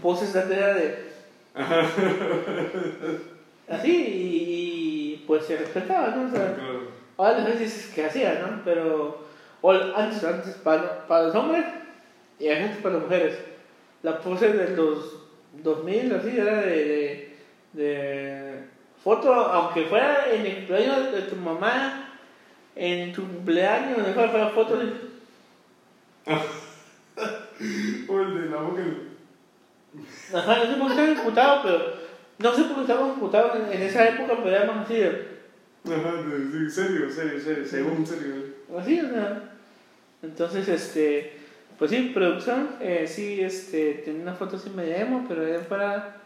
[0.00, 1.12] poses antes era de.
[3.68, 6.28] Así, y, y, pues se respetaba, ¿no?
[6.28, 7.02] O sea, Claro.
[7.16, 8.62] Ahora las veces dices que hacía, ¿no?
[8.64, 9.22] Pero
[9.60, 11.64] o antes, antes para, para los hombres
[12.40, 13.38] y a veces para las mujeres.
[14.02, 15.18] La pose de los
[15.62, 17.36] 2000, así, era de,
[17.74, 18.51] de, de
[19.02, 22.08] foto, aunque fuera en el cumpleaños de tu mamá,
[22.74, 24.92] en tu cumpleaños, donde fuera, foto de...
[28.08, 28.82] O el de la boca.
[30.34, 32.02] Ajá, no sé por qué estaba imputado, pero...
[32.38, 35.32] No sé por qué estaba imputado en, en esa época, pero era más así de...
[35.84, 36.12] Ajá,
[36.52, 38.34] sí, serio, serio, serio, según serio.
[38.78, 39.52] Así, o sea.
[40.22, 41.32] Entonces, este,
[41.78, 46.21] pues sí, producción, eh, sí, este, tiene una foto así medio emo, pero era para.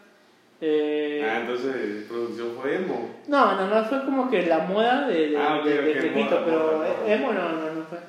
[0.59, 3.15] Eh, Ah, entonces producción fue emo.
[3.27, 6.77] no, nada más fue como que la moda de, de, Ah, de, de moda, pero
[6.77, 7.99] moda, emo no, no, no fue.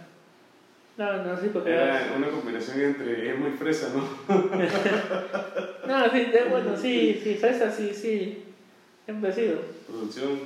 [0.96, 1.70] No, no, sí, porque.
[1.70, 4.02] Era una combinación entre emo y fresa, ¿no?
[5.87, 8.44] No, sí, bueno, sí, sí, fresa, sí, sí.
[9.04, 9.61] Siempre ha sido.
[9.87, 10.38] Producción.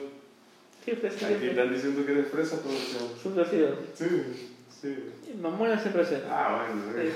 [0.82, 1.36] Ha sido.
[1.36, 3.08] Aquí están diciendo que eres fresa, producción.
[3.20, 3.76] siempre ha sido.
[3.94, 4.06] Sí,
[4.80, 4.96] sí.
[5.40, 6.20] Mamona siempre ha sido.
[6.30, 7.10] Ah, bueno.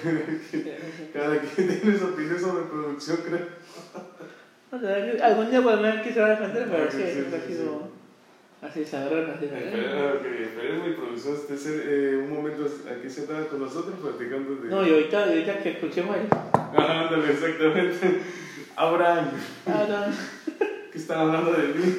[0.51, 0.65] Sí.
[1.13, 3.47] Cada quien tiene su opinión sobre producción, creo.
[4.77, 7.89] O sea, Algún día pues me quisiera defender, pero sí, sí, siempre ha sí, sido
[8.63, 9.45] así, sabrón, así.
[9.47, 14.69] Espera, ok, esperemos mi producción esté eh, un momento aquí sentada con nosotros platicando de.
[14.69, 16.29] No, y ahorita, ahorita que escuchemos ahí.
[16.53, 18.21] Ajá, ándale, exactamente.
[18.77, 19.29] Abraham,
[19.67, 20.57] Ah, no.
[20.93, 21.97] que están hablando de mí.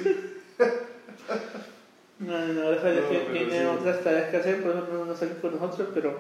[2.20, 3.66] No, no, ahora sale No, que pero tiene sí.
[3.66, 6.20] otras tareas que hacer, por eso no, no sale con nosotros, pero,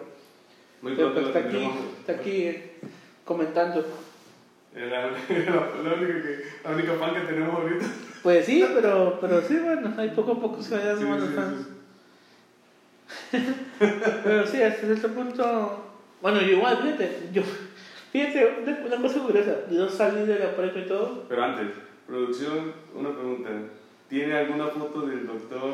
[0.81, 2.71] Muy pero pues está aquí, está aquí eh,
[3.25, 3.83] comentando.
[4.77, 5.07] Era,
[5.83, 7.85] la, única que, la única fan que tenemos ahorita.
[8.21, 11.57] Pues sí, pero, pero sí, bueno, ahí poco a poco se vayan sumando sí, fans.
[11.57, 11.73] sí.
[13.79, 15.85] Pero sí, hasta cierto punto.
[16.21, 17.41] Bueno, yo igual, fíjate, yo.
[18.11, 21.25] Fíjate, una, una cosa curiosa, yo salí de la prepa y todo.
[21.29, 21.67] Pero antes,
[22.05, 23.49] producción, una pregunta.
[24.09, 25.73] ¿Tiene alguna foto del doctor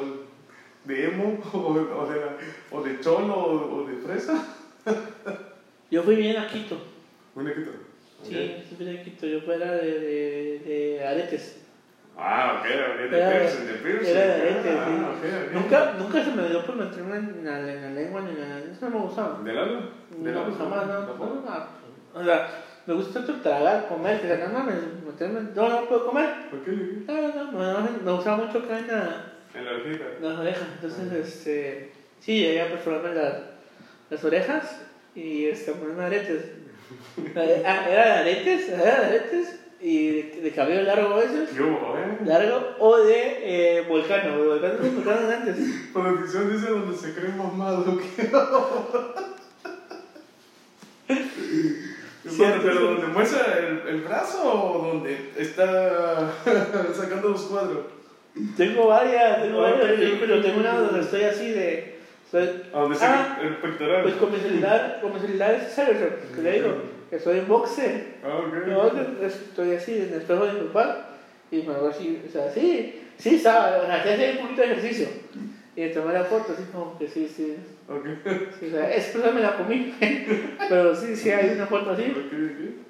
[0.84, 2.38] de emo o, o de, la-
[2.72, 4.46] o de cholo o, o de fresa?
[5.90, 6.78] Yo fui bien a Quito.
[7.36, 7.93] ¿qué tal?
[8.24, 9.26] Sí, sí fui a Quito.
[9.28, 11.60] Yo fuera de, de, de aretes.
[12.18, 12.68] Ah, ok,
[13.10, 14.08] de Era- piercing, de piercing.
[14.16, 15.28] era de aretes, Ah, sí.
[15.28, 15.54] ok, ok.
[15.54, 18.60] Nunca, nunca se me dio por meterme en la, en la lengua ni nada.
[18.72, 19.40] Eso no me gustaba.
[19.44, 19.90] ¿De lado?
[20.12, 20.56] ¿De No, lado?
[20.58, 21.00] jamás, no.
[21.02, 21.68] No, no.
[22.14, 22.50] O sea,
[22.86, 25.42] me gusta tanto tragar, comer, que más me- meterme.
[25.56, 26.30] No, no puedo comer.
[26.52, 26.72] ¿Por qué?
[26.72, 27.90] ¿En No, no, no.
[28.04, 29.34] Me, gustaba mucho acá en la-
[29.64, 30.06] la orejita?
[30.22, 30.68] las orejas.
[30.76, 31.92] Entonces, este.
[32.20, 33.34] Sí, llegué a perforarme las,
[34.12, 34.82] las orejas
[35.16, 36.44] y este, ponerme aretes.
[37.66, 41.50] Ah, era de aretes, era de aretes y de, de cabello largo a veces.
[41.50, 42.18] ¿Qué hubo, eh?
[42.26, 44.38] Largo o de eh, volcano.
[44.38, 45.58] De volcano volcano antes.
[45.94, 47.98] Producción dice donde se cree mamado.
[47.98, 48.30] ¿qué?
[52.38, 56.32] Bueno, pero donde muestra el, el brazo o donde está
[56.94, 57.86] sacando los cuadros.
[58.58, 62.00] Tengo varias, tengo varias, pero tengo una donde estoy así de.
[62.34, 64.04] ¿A dónde Ah, el pectoral?
[64.04, 66.76] Pues con mi celular, con mi celular es Cybertruck, que le digo,
[67.10, 68.08] que estoy en boxe.
[68.24, 68.68] Ah, ok.
[68.68, 71.10] No, estoy así en el espejo de mi papá
[71.52, 74.72] y me hago así, o sea, sí, sí, estaba, o sea, hacía un poquito de
[74.72, 75.08] ejercicio.
[75.76, 77.56] Y tomé la foto, así como que sí, sí.
[77.90, 78.06] Ok.
[78.60, 79.94] sí o sea, cosa me la comí,
[80.70, 82.14] pero sí, sí hay una foto así.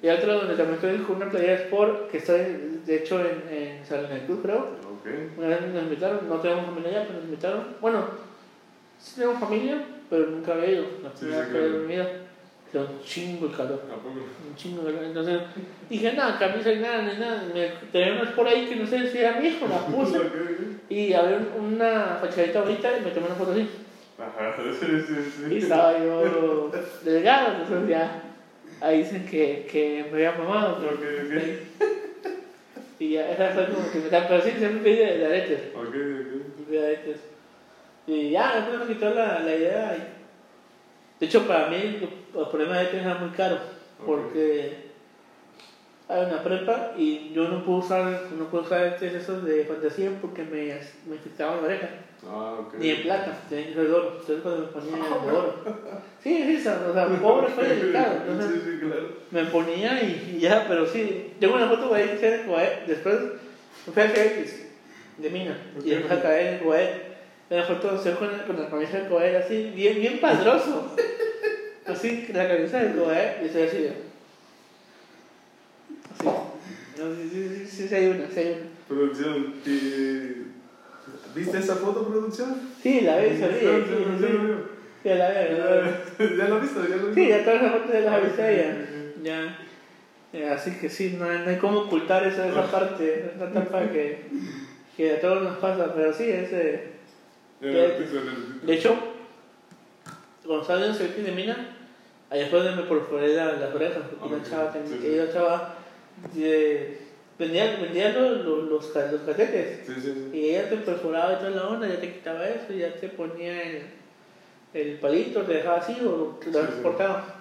[0.02, 3.42] Y otra donde también estoy con una playera de sport que estoy, de hecho, en,
[3.50, 4.58] en San Cruz, creo.
[4.58, 5.06] Ok.
[5.38, 7.64] Una vez nos invitaron, no tenemos familia allá, pero nos invitaron.
[7.80, 8.04] Bueno,
[8.98, 10.84] sí tenemos familia, pero nunca había ido.
[11.02, 11.78] La primera vez de claro.
[11.80, 12.08] mi vida.
[12.72, 13.82] Era un chingo el calor.
[14.48, 15.04] Un chingo de calor.
[15.06, 15.40] Entonces
[15.88, 17.44] dije, nada, camisa y nada, ni nada.
[17.54, 20.18] Me, tenía unas por ahí que no sé si era mi hijo, la puse.
[20.88, 23.66] Y había una fachadita bonita y me tomé una foto así.
[24.18, 25.14] Ajá, sí, sí,
[25.48, 25.54] sí.
[25.54, 26.70] Y estaba yo
[27.02, 28.22] delgado, entonces ya.
[28.80, 30.78] Ahí dicen que, que me había mamado.
[30.78, 31.94] Pero, Ok, ok.
[32.98, 35.60] Y ya, esa fue como que me pero sí, siempre pedí de, de aretes.
[35.74, 36.68] Ok, ok.
[36.70, 37.16] de aretes.
[38.06, 39.96] Y ya, después me quitó la, la idea.
[39.96, 41.76] y- De hecho, para mí,
[42.36, 43.58] el problema de era muy caro.
[44.04, 44.84] Porque
[46.08, 50.10] hay una prepa y yo no puedo usar, no puedo usar aretes esos de fantasía
[50.20, 50.66] porque me,
[51.08, 51.16] me
[51.56, 51.88] la oreja.
[52.26, 52.74] Ah, ok.
[52.78, 54.10] Ni en plata, tenía que ser de oro.
[54.20, 55.64] Entonces cuando me ponía de oro.
[56.22, 58.16] Sí, sí, o sea, o sea, pobre fue delicado.
[58.28, 59.08] Entonces, Sí, sí, claro.
[59.30, 61.32] me ponía y, y ya, pero sí.
[61.40, 62.28] Tengo una foto ahí que
[62.86, 63.16] después
[63.86, 64.62] me fui a CX
[65.18, 67.13] de Mina y después a caer en.
[67.50, 70.96] Una foto de con, con la camisa de Coae así, bien, bien padroso.
[71.86, 73.88] Así, la camisa de Coae y estoy así.
[76.18, 76.26] Así.
[76.98, 78.74] No, sí, sí, sí, sí, sí, hay una, sí hay una.
[78.88, 80.46] Producción, ¿y-
[81.34, 82.56] ¿viste esa foto, producción?
[82.82, 83.58] Sí, la vi, se.
[83.60, 83.66] Sí,
[85.04, 86.26] la la vi.
[86.38, 86.80] ¿Ya lo viste?
[86.88, 87.14] ¿Ya lo viste?
[87.14, 88.56] Sí, ya todas las fotos de las avisé
[89.22, 89.22] ya.
[89.22, 89.58] ya.
[90.32, 93.88] Eh, Así que sí, no hay, no hay cómo ocultar esa, esa parte, esa etapa
[93.90, 94.22] que,
[94.96, 96.50] que a todos nos pasa, pero sí, es...
[98.66, 98.96] De hecho,
[100.44, 101.76] cuando estaba en el de mina,
[102.30, 104.72] allá fue donde me perforé la- las orejas, porque una chava,
[105.24, 105.74] una chava
[106.36, 106.98] eh,
[107.38, 109.86] vendía, vendía los, los, los, los catetes.
[109.86, 110.36] Sí, sí, sí.
[110.36, 113.08] Y ella te perforaba y toda la onda, ya te quitaba eso, y ya te
[113.08, 113.82] ponía el,
[114.74, 116.60] el palito, te dejaba así o te lo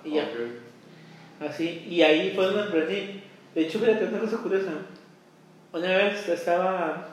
[0.05, 0.23] y ya.
[0.23, 1.49] Ok.
[1.49, 3.21] Así, y ahí fue donde aprendí.
[3.53, 4.71] De hecho, fíjate, una cosa curiosa.
[5.73, 7.09] Una vez estaba.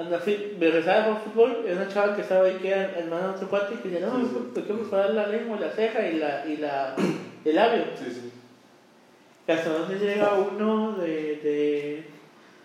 [0.00, 2.98] Anda, fui, me regresaba a jugar fútbol, y una chava que estaba ahí que era
[2.98, 4.50] hermana de otro cuate y que decía, no, Sí, sí.
[4.54, 6.96] te quiero mejorar la lengua, la ceja y, la, y la,
[7.44, 7.84] el labio.
[7.98, 8.32] Sí, sí.
[9.46, 12.04] Y hasta dónde llega uno de, de,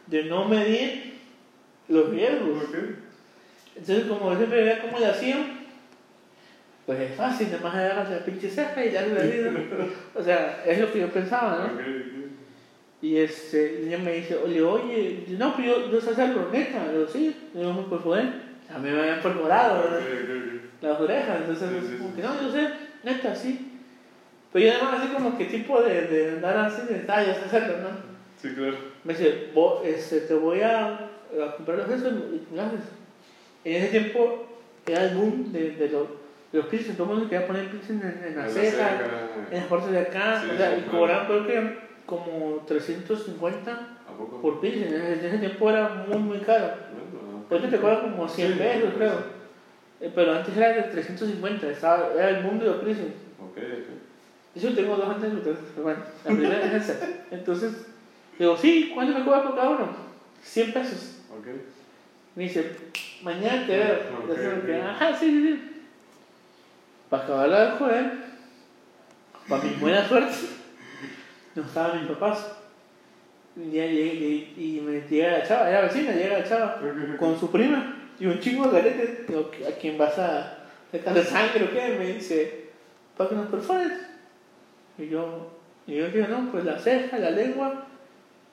[0.07, 1.15] de no medir
[1.89, 2.63] los riesgos.
[3.75, 5.65] Entonces, como yo siempre veía cómo le hacían,
[6.85, 9.51] pues es fácil, nada más agarras la pinche ceja y ya lo dedo.
[10.13, 12.24] O sea, es lo que yo pensaba, ¿no?
[13.05, 16.85] Y este, y ella me dice, oye, oye, no, pero yo, yo sé hacerlo, neta.
[16.87, 18.21] Le digo, sí, yo me perforé.
[18.73, 19.83] A mí me habían perforado
[20.81, 22.67] las orejas, entonces, Sí, sí, como que no, yo sé,
[23.03, 23.71] neta, sí.
[24.51, 27.89] Pero yo además así como que tipo de, de andar así de detalles, hacerlo, ¿no?
[28.41, 28.75] Sí, claro.
[29.03, 32.79] Me dice, "Vo- este, te voy a, a comprar los esos y lo haces.
[33.63, 34.47] En ese tiempo
[34.87, 36.07] era el boom de, de, los,
[36.53, 39.47] los piercings, todo el mundo quería poner piercing en, en la En ceja, ceja.
[39.51, 43.71] en las partes de acá, Sí, o sea, sí, y cobraban creo que como 350
[43.71, 44.41] ¿A poco?
[44.41, 44.93] por piercing.
[44.93, 46.73] En ese, tiempo era muy, muy caro.
[47.49, 49.35] Ahorita te cobra como 100 Sí, pesos, creo.
[50.01, 53.13] Eh, Pero antes era de 350, estaba, era el boom de los piercings.
[53.39, 54.61] Ok, ok.
[54.61, 57.07] Yo tengo dos antes, pero bueno, la primera es esa.
[57.31, 57.87] Entonces,
[58.39, 59.89] digo, sí, ¿cuánto me cobra por cada uno?
[60.41, 61.17] 100 pesos.
[61.37, 61.47] Ok.
[62.35, 62.71] Me dice,
[63.21, 64.81] mañana te veo.
[64.89, 65.71] Ajá, sí, sí, sí.
[67.09, 68.11] Para acabarla de joder,
[69.47, 70.35] para mi buena suerte,
[71.55, 72.57] no estaban mis papás.
[73.55, 76.81] Y, y, y me llega la chava, era vecina, llega la chava
[77.17, 79.25] con su prima y un chingo de.
[79.27, 80.57] Digo, ¿a quién vas a
[80.91, 81.95] sacar sangre o qué?
[81.97, 82.69] Me dice,
[83.17, 83.91] para que nos perfores.
[84.97, 85.51] Y yo,
[85.87, 87.87] y yo digo, no, pues la ceja, la lengua,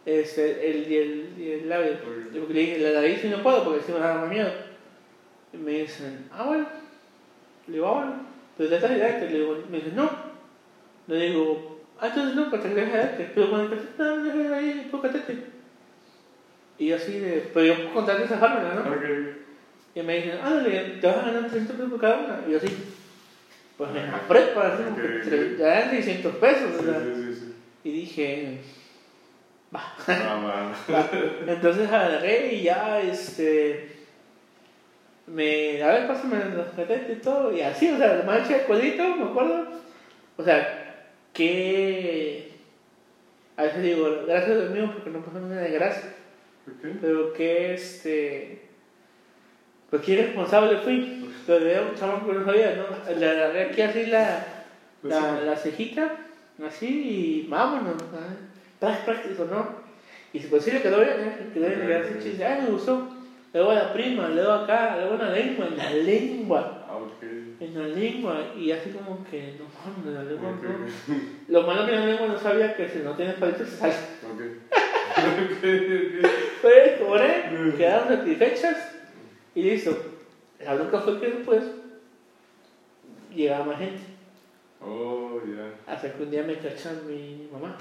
[0.04, 1.92] este, el, y, el, y el labio.
[2.32, 4.50] Yo le dije, la nariz no puedo porque si me da miedo.
[5.52, 6.66] Y me dicen, ah, bueno.
[7.66, 8.14] Le digo, ah, bueno.
[8.56, 9.26] Pero ya estás directo.
[9.26, 10.10] Le digo, me dicen, no.
[11.06, 11.71] Le digo,
[12.08, 13.48] entonces no, porque te dejas directo.
[13.50, 15.36] Pero el catete, no, no, no, ahí, por catete.
[16.78, 18.80] Y así de, pero yo con tal de zafármela, ¿no?
[18.90, 19.04] Ok.
[19.94, 22.40] Y me dicen, ah, te vas a ganar 300 pesos por cada una.
[22.48, 22.68] Y yo así,
[23.76, 25.58] pues me la prepa, así como que Ok, tre- ok.
[25.58, 27.02] ya eran 600 pesos, Sí, ¿verdad?
[27.04, 27.54] sí, sí, sí.
[27.84, 28.58] Y dije,
[29.74, 29.94] va.
[30.08, 31.10] Ah, va.
[31.46, 33.90] Entonces agarré y ya, este.
[35.26, 35.82] Me.
[35.82, 37.52] A ver, pásame los catetes y todo.
[37.56, 39.66] Y así, o sea, me eché el cuadrito, me acuerdo.
[40.36, 40.81] O sea,
[41.32, 42.52] que.
[43.56, 46.14] A veces digo, gracias a Dios mío, porque no pasó nada de gracia.
[47.00, 48.62] Pero que este.
[49.90, 51.30] Pues qué irresponsable fui.
[51.46, 53.14] Pero era un chamo que no sabía, ¿no?
[53.14, 54.46] Le agarré aquí así la,
[55.00, 56.16] Pues la, la cejita,
[56.64, 57.96] así y vámonos.
[58.78, 59.82] Práctico, ¿no?
[60.32, 61.36] Y pues sí le quedó bien, ¿eh?
[61.46, 62.42] Le quedó bien, le quedó así.
[62.42, 63.08] Ay, me gustó.
[63.52, 66.81] Luego a la prima, luego acá, luego en la lengua, en la lengua.
[67.72, 71.14] En la lengua, y así como que, no mames, en la lengua no.
[71.48, 73.94] Lo malo que en la lengua no sabía que si no tienes palitos se sale.
[74.30, 74.40] Ok.
[74.70, 76.30] ok, ok.
[76.60, 78.94] Pues, cobré, quedaron satisfechas
[79.54, 79.96] y listo.
[80.62, 81.64] La bronca fue que después
[83.34, 84.02] llegaba más gente.
[84.80, 85.92] Oh, ya.
[85.92, 87.78] Hasta que un día me cachan mi mamá.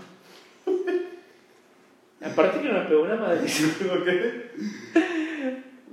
[2.21, 3.67] Aparte que me pegó una madriza.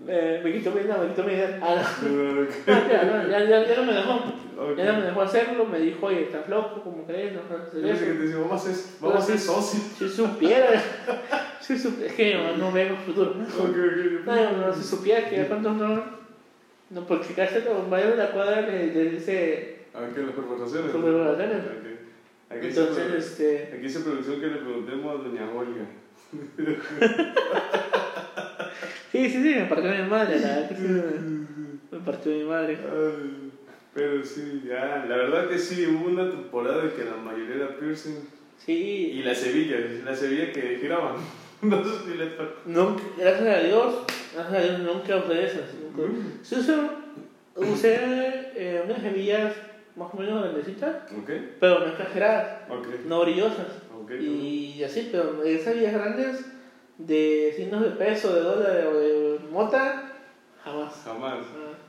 [0.02, 0.06] ok.
[0.06, 1.58] Me, me quitó mi idea, me quitó mi idea.
[1.62, 2.42] Ah, no.
[2.42, 2.48] Ok.
[2.66, 4.14] No, ya, no, ya, ya, no me dejó.
[4.14, 4.76] Ok.
[4.76, 5.64] Ya no me dejó hacerlo.
[5.66, 7.34] Me dijo, oye, estás loco, ¿cómo crees?
[7.34, 9.82] No, no, Yo pensé que te decía, vamos a ser, vamos a ser socios.
[9.98, 10.82] Si supiera.
[11.60, 12.06] Si supiera.
[12.10, 13.30] Es que mamá no veo futuro.
[13.32, 14.24] Ok, ok.
[14.24, 16.02] No, no, si supiera que ya cuando no.
[16.90, 19.84] No, porque casi los mayores de la cuadra le, le dice.
[19.92, 20.92] Ah, que las corporaciones.
[20.92, 21.58] Corporaciones.
[21.58, 21.98] Ok.
[22.50, 23.76] Aquí Entonces, se, este.
[23.76, 25.84] aquí se producción que le preguntemos a doña Olga.
[29.12, 30.82] Sí, sí, sí, me partió mi madre, la verdad que sí.
[31.90, 32.78] Me, partió mi madre.
[32.84, 33.50] Ay,
[33.94, 38.16] Pero sí, ya, la verdad que sí, hubo una temporada que la mayoría era piercing.
[38.58, 39.12] Sí.
[39.14, 41.16] Y la Sevilla, la Sevilla que giraban.
[41.60, 42.52] No sé si les tocó.
[42.66, 45.62] Nunca, gracias a Dios, gracias a Dios nunca usé esas.
[45.74, 46.12] Nunca.
[46.42, 46.76] Sí, usé,
[47.56, 47.98] usé
[48.54, 49.54] eh, unas hebillas
[49.96, 52.86] más o menos grandecitas, Ok, pero no exageradas, ok.
[53.06, 53.66] no brillosas.
[54.00, 54.12] Ok.
[54.20, 56.46] Y así, pero esas hebillas grandes
[56.98, 60.12] de signos de peso, de dólar o de mota,
[60.64, 60.92] jamás.
[61.04, 61.38] Jamás.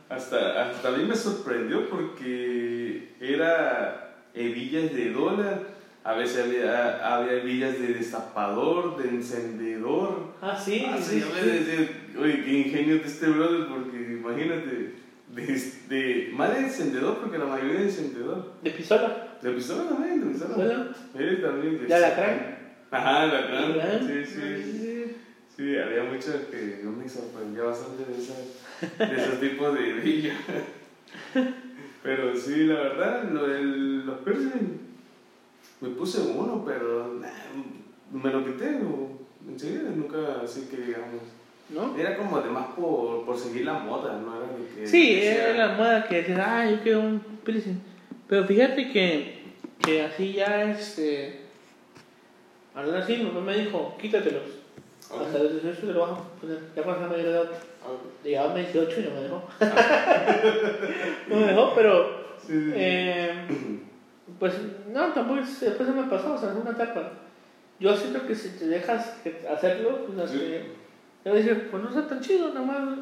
[0.10, 5.62] Ah, Hasta, hasta a mí me sorprendió porque era hebillas de dólar,
[6.04, 10.34] a veces había, había hebillas de destapador, de encendedor.
[10.42, 14.94] Ah, sí, Ah, sí, sí, decía, oye, qué ingenio de este brother, porque imagínate,
[15.28, 18.54] de, de, más de encendedor, porque la mayoría de encendedor.
[18.64, 19.28] De pistola.
[19.42, 20.56] De pistola también, de pistola.
[20.56, 20.92] Pistola.
[21.16, 21.88] Eh, también.
[21.88, 22.58] De alacrán.
[22.92, 24.08] Ajá, alacrán.
[24.08, 24.89] Sí, sí.
[25.60, 28.38] Sí, había muchas que yo me sorprendía bastante de, esas,
[28.98, 30.32] de esos tipos de brillo.
[32.02, 34.80] Pero sí, la verdad, lo del, los piercing,
[35.82, 37.28] me puse uno, pero nah,
[38.10, 39.20] me lo quité o,
[39.50, 41.24] enseguida, nunca así que digamos.
[41.72, 41.94] ¿No?
[41.98, 44.88] Era como además por, por seguir la moda, no era que.
[44.88, 47.82] Sí, era la moda que decías, ah, yo quiero un piercing.
[48.30, 49.44] Pero fíjate que,
[49.82, 51.42] que así ya este.
[52.74, 54.59] Hablando así, mi papá me dijo, quítatelos.
[55.12, 56.60] Hasta los 18 te lo vas a poner.
[56.76, 57.50] Ya cuando sea mayor de edad.
[58.24, 59.44] Llegaba a 28 y no me dejó.
[61.30, 62.20] no me dejó, pero.
[62.46, 62.72] Sí.
[62.74, 63.48] Eh,
[64.40, 64.54] pues
[64.92, 67.12] no, tampoco es, después se me pasó, o sea, es una etapa.
[67.80, 69.16] Yo siento que si te dejas
[69.52, 70.62] hacerlo, pues Sí.
[71.24, 73.00] te decir, pues no está tan chido, nada más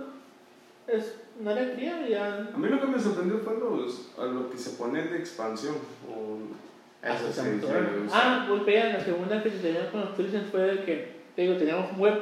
[0.87, 2.49] es una alegría y ya.
[2.53, 5.75] A mí lo que me sorprendió fue los, a lo que se ponen de expansión.
[6.07, 6.37] O,
[7.05, 7.67] eso sí, sí.
[8.11, 11.55] Ah, pues vean, la segunda que teníamos con los piercings fue de que, te digo,
[11.55, 12.15] teníamos un web,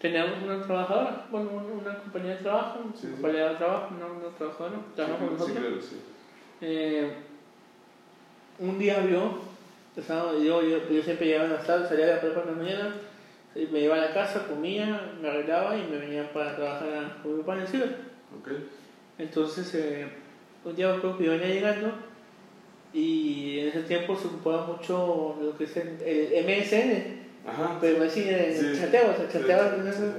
[0.00, 4.36] teníamos una trabajadora, bueno, una, compañía de trabajo, Sí, una compañía de trabajo, no una
[4.36, 5.92] trabajadora, trabajamos Sí, nosotros.
[6.60, 7.12] Eh,
[8.58, 9.38] un día vio,
[9.96, 12.94] yo, yo, yo siempre llegaba en las tardes, salía de la prepa en la mañana,
[13.54, 17.42] me iba a la casa, comía, me arreglaba y me venía para trabajar con mi
[17.42, 17.96] papá en el ciber.
[18.40, 18.48] Ok.
[19.18, 20.08] Entonces, eh,
[20.64, 21.92] un día creo que yo venía llegando
[22.92, 27.78] y en ese tiempo se ocupaba mucho lo que es el, el MSN, Ajá.
[27.80, 28.80] pero así en Sí.
[28.80, 30.12] chateo, o sea, chateaba Sí, con sí, eso.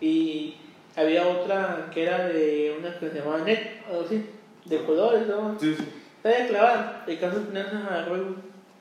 [0.00, 0.06] sí.
[0.06, 0.56] Y
[0.96, 4.24] había otra que era de una que se llamaba Net, algo así,
[4.64, 5.58] de colores, ¿no?
[5.60, 5.84] Sí, sí.
[6.22, 7.04] Estaba clavada.
[7.06, 8.36] El caso vez agarró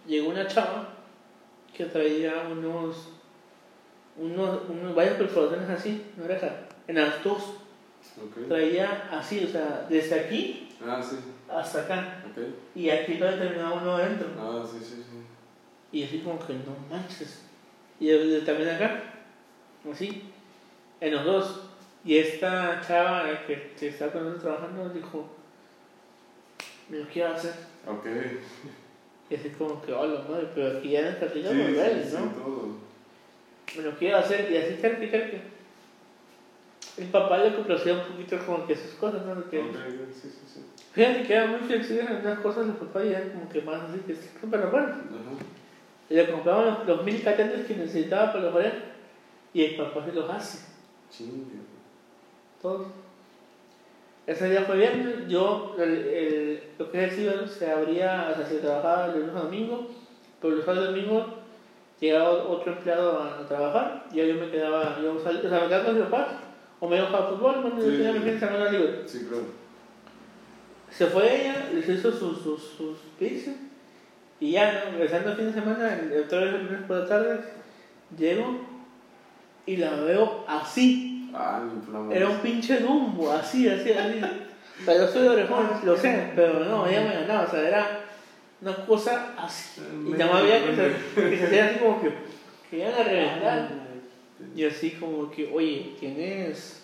[0.07, 0.89] llegó una chava
[1.75, 3.09] que traía unos,
[4.17, 6.49] unos, unos varias perforaciones así, en oreja,
[6.87, 7.55] en las dos.
[8.47, 11.17] Traía así, o sea, desde aquí Ah, sí.
[11.49, 12.23] hasta acá.
[12.73, 14.27] Y aquí todavía terminaba uno adentro.
[14.39, 15.17] Ah, sí, sí, sí.
[15.91, 17.43] Y así como que no manches.
[17.99, 19.03] Y también acá,
[19.91, 20.23] así,
[21.01, 21.61] en los dos.
[22.05, 25.27] Y esta chava que, que estaba con nosotros trabajando dijo,
[26.89, 27.53] me lo quiero hacer.
[27.85, 28.05] Ok.
[29.29, 32.09] Y así como que, hola madre, pero aquí ya en el castillo Sí, no sí,
[32.09, 32.31] sí, ¿no?
[32.31, 32.69] todo.
[33.75, 35.37] Me lo quiero hacer y así cerca y cerca.
[36.97, 39.49] El papá le complacía un poquito como que sus cosas, ¿no?
[39.49, 39.75] Que, Ok,
[40.13, 40.61] sí, sí, sí.
[40.93, 43.99] Fíjate que era muy flexible en algunas cosas, los papás ya como que más así
[44.07, 44.87] que sí, pero bueno.
[44.87, 45.03] Ajá.
[46.15, 48.79] Le compraban los, los mil cachetes que necesitaba para los orejas
[49.53, 50.59] y el papá se los hace,
[51.09, 51.61] Chinga.
[52.61, 52.87] todos.
[54.25, 58.35] Ese día fue viernes, yo, el, el- lo que es el ciber se abría, o
[58.37, 59.87] sea, se trabajaba de lunes a domingo,
[60.41, 61.25] pero los sábados y domingos
[62.01, 65.95] llegaba otro empleado a, trabajar, y yo me quedaba, yo, o sea, me quedaba con
[65.95, 66.27] mis papás,
[66.79, 69.01] o me iba a fútbol, bueno, yo tenía mi fin de semana libre.
[69.07, 69.45] Sí, claro.
[70.91, 73.55] Se fue ella, les hizo sus, sus, sus pizzas,
[74.39, 74.91] y ya, ¿no?
[74.91, 77.39] regresando el fin de semana, otra vez el lunes por la tarde,
[78.17, 78.61] llego
[79.65, 81.31] y la veo así.
[81.33, 81.61] Ah,
[82.11, 84.21] Era un pinche dumbo, así, así, así.
[84.81, 87.67] O sea, yo soy de orejón, lo sé, pero no, ella me ganaba, o sea,
[87.67, 87.99] era
[88.61, 89.81] una cosa así.
[90.05, 92.11] Y nada más había que se, que se hacía así como que,
[92.69, 93.69] que iban a reventar.
[94.55, 96.83] Y así como que, oye, ¿tienes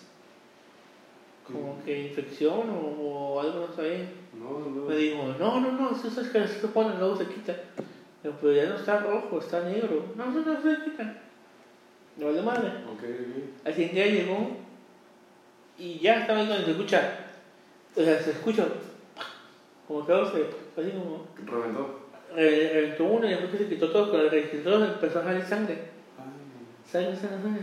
[1.46, 4.06] como que infección o, algo, no sé?
[4.38, 4.88] No, no.
[4.88, 7.54] Me dijo, no, no, no, eso es que se pone, luego se quita.
[8.22, 10.06] Pero, pero ya no está rojo, está negro.
[10.16, 11.22] No, no, no se quita.
[12.16, 12.68] No vale madre.
[12.96, 13.54] Okay.
[13.64, 14.56] Al siguiente día llegó
[15.78, 17.18] y ya estaba ahí cuando se escucha.
[17.96, 18.66] O sea, se escucha
[19.86, 21.26] como que se, así como.
[21.44, 22.00] Reventó.
[22.34, 25.78] Reventó uno y después que se quitó todo con el registro empezó a salir sangre.
[26.90, 27.62] Sangre, sangre, sangre.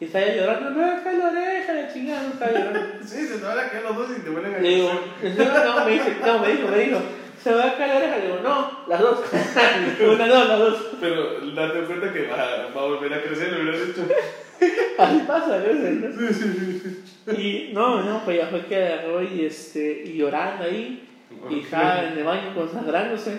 [0.00, 2.80] Y estaba llorando, no, acá la oreja, la chingada, no estaba llorando.
[3.04, 5.64] sí, se te van a caer los dos y te vuelven a Le digo, no,
[5.64, 6.98] no, me dice, no, me dijo, me dijo,
[7.42, 8.16] se va a caer la oreja.
[8.16, 9.20] Le digo, no, las dos.
[10.00, 10.86] Una, no, las dos.
[11.00, 14.02] Pero date cuenta que va, va a volver a crecer, lo hubieras dicho.
[14.98, 16.28] Así pasa a veces, ¿no?
[16.28, 17.70] Sí, sí, sí.
[17.70, 21.08] Y no, no, pues ya fue que agarró y, este, y llorando ahí,
[21.50, 23.38] y estaba en el baño consagrándose.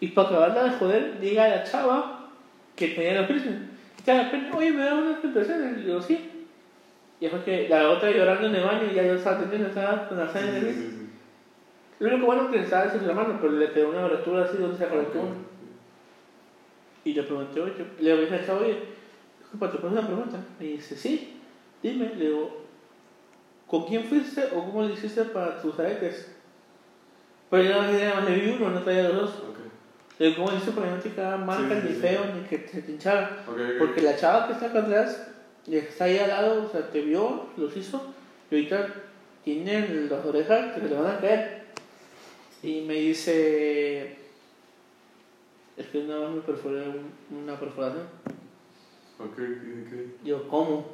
[0.00, 2.30] Y para acabarla de joder, llega la chava
[2.76, 3.69] que tenía la prisión.
[4.14, 5.78] Repente, oye, me da unas impresiones.
[5.78, 6.30] Y le digo, sí.
[7.20, 10.08] Y fue que la otra llorando en el baño y ya yo estaba atendiendo, estaba
[10.08, 11.08] con la sangre de mí.
[11.98, 14.78] Lo único bueno que estaba es la mano, pero le quedó una abertura así donde
[14.78, 15.34] se conectó uno.
[17.04, 18.78] Y le pregunté, oye, le dije a chavo, oye,
[19.38, 20.38] disculpa, te pongo una pregunta.
[20.58, 21.40] Me dice, sí,
[21.82, 22.14] dime.
[22.14, 22.64] Le digo,
[23.66, 26.34] ¿con quién fuiste o cómo le hiciste para tus aretes?
[27.50, 29.42] Pero yo no le vi uno, no traía los dos.
[30.20, 32.92] Le digo, ¿cómo hiciste para que no te quedara marcas, ni feo, ni que te
[32.92, 33.42] hinchara?
[33.78, 35.28] Porque la chava que está acá atrás,
[35.66, 38.12] está ahí al lado, o sea, te vio, los hizo,
[38.50, 38.94] y ahorita
[39.42, 41.62] tienen las orejas que le van a caer.
[42.62, 44.18] Y me dice,
[45.78, 46.84] es que nada más me perforé
[47.30, 48.04] una perforación.
[49.18, 50.22] Ok, ok.
[50.22, 50.86] Yo, ¿cómo?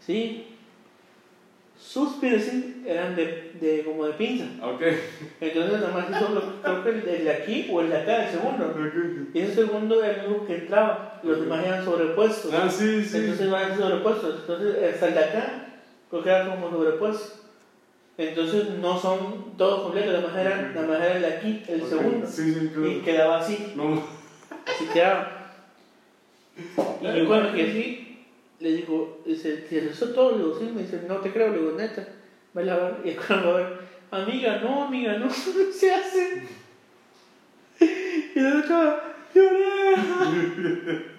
[0.00, 0.53] Sí.
[1.84, 4.46] Sus piercing eran de, de, como de pinza.
[4.62, 4.80] Ok.
[5.38, 8.68] Entonces nada más hizo creo que el de aquí o el de acá, el segundo.
[8.70, 9.28] Okay.
[9.34, 11.20] Y ese segundo era el único que entraba.
[11.22, 12.52] Los demás eran sobrepuestos.
[12.54, 13.18] Ah, sí, sí.
[13.18, 14.40] Entonces iban sobrepuestos.
[14.40, 15.66] Entonces hasta el de acá,
[16.08, 17.40] creo que era como sobrepuestos.
[18.16, 21.82] Entonces no son todos completos, la más era, la más era el de aquí, el
[21.82, 22.26] segundo.
[22.26, 22.90] Sí, sí, claro.
[22.90, 24.02] Y quedaba así, No.
[24.66, 25.40] así quedaba.
[27.02, 28.03] Y yo cuando que así,
[28.60, 30.32] le digo, dice, ¿te hizo todo?
[30.32, 32.06] Le digo, sí, me dice, no te creo, le digo, neta,
[32.52, 32.94] ve a ver.
[33.04, 33.78] Y cuando va a ver,
[34.10, 35.32] amiga, no, amiga, no, no
[35.72, 36.42] se hace.
[37.80, 39.94] Y la otra, lloré.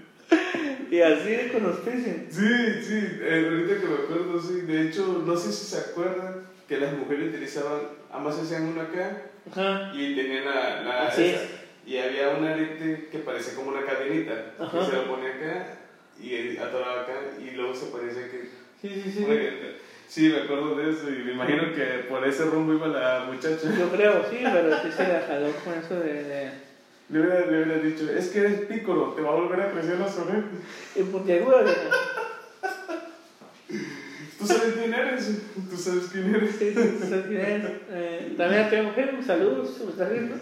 [0.91, 2.27] y así con los piercing.
[2.29, 4.61] Sí, sí, eh, ahorita que me acuerdo, sí.
[4.61, 7.81] De hecho, no sé si se acuerdan que las mujeres utilizaban,
[8.11, 9.21] ambas hacían una acá
[9.51, 9.91] Ajá.
[9.93, 10.81] y tenían la.
[10.83, 11.41] la Así esa.
[11.85, 14.53] Y había un arete que parecía como una cadenita.
[14.59, 14.79] Ajá.
[14.79, 15.67] Que se lo ponía acá
[16.21, 18.49] y atoraba acá y luego se parecía que.
[18.81, 19.25] Sí, sí, sí.
[20.07, 23.67] Sí, me acuerdo de eso y me imagino que por ese rumbo iba la muchacha.
[23.77, 26.23] Yo creo, sí, pero sí se la jaló con eso de...
[26.23, 26.51] de...
[27.09, 29.99] Le hubiera, le hubiera dicho, es que eres pícoro, te va a volver a crecer
[29.99, 30.43] las orejas.
[30.95, 31.71] Y puntiagudo, ¿no?
[34.37, 36.55] Tú sabes quién eres, tú sabes quién eres.
[36.55, 40.35] Sí, sí, sí, sí, eh, también tengo Facebook, saludos, ¿me estás viendo?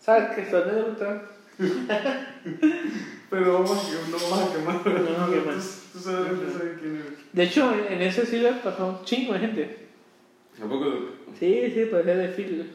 [0.00, 1.22] ¿Sabes que su anécdota?
[3.30, 4.86] Pero vamos a, no vamos a quemar.
[4.86, 5.54] No, no quemar.
[5.54, 5.60] Tú,
[5.92, 7.12] tú sabes, tú sabes quién eres.
[7.32, 9.78] De hecho, en, ese sí le pasó un chingo de gente.
[10.58, 10.86] Tampoco.
[11.38, 12.72] Sí, sí, parecía de Phil.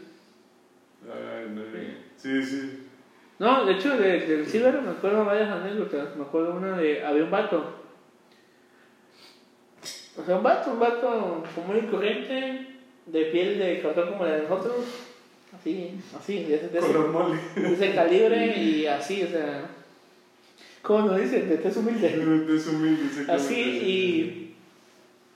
[1.05, 1.61] Ay, no.
[2.17, 2.85] Sí, sí.
[3.39, 6.15] No, de hecho, de- del ciber me acuerdo varias anécdotas.
[6.17, 7.05] Me acuerdo una de.
[7.05, 7.75] Había un vato.
[10.17, 12.67] O sea, un vato, un vato común y corriente,
[13.05, 14.75] de piel de cartón como la de nosotros.
[15.57, 17.39] Así, así, de ese, de ese- Color mole.
[17.55, 19.69] de ese calibre y así, o sea.
[20.81, 21.49] ¿Cómo lo dicen?
[21.49, 22.07] De tez humilde.
[22.55, 23.31] Es humilde.
[23.31, 24.45] Así y.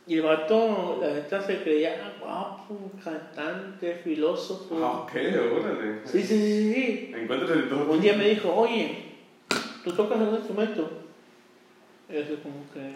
[0.06, 4.78] Y el vato, la neta se creía guapo, cantante, filósofo.
[4.84, 5.12] Ah, ok,
[5.58, 6.00] órale.
[6.06, 7.12] Sí, sí, sí, sí.
[7.16, 7.90] Encuéntrate de todo.
[7.90, 8.98] Un día me dijo, oye,
[9.84, 10.90] ¿tú tocas algún instrumento?
[12.10, 12.92] Y yo como que,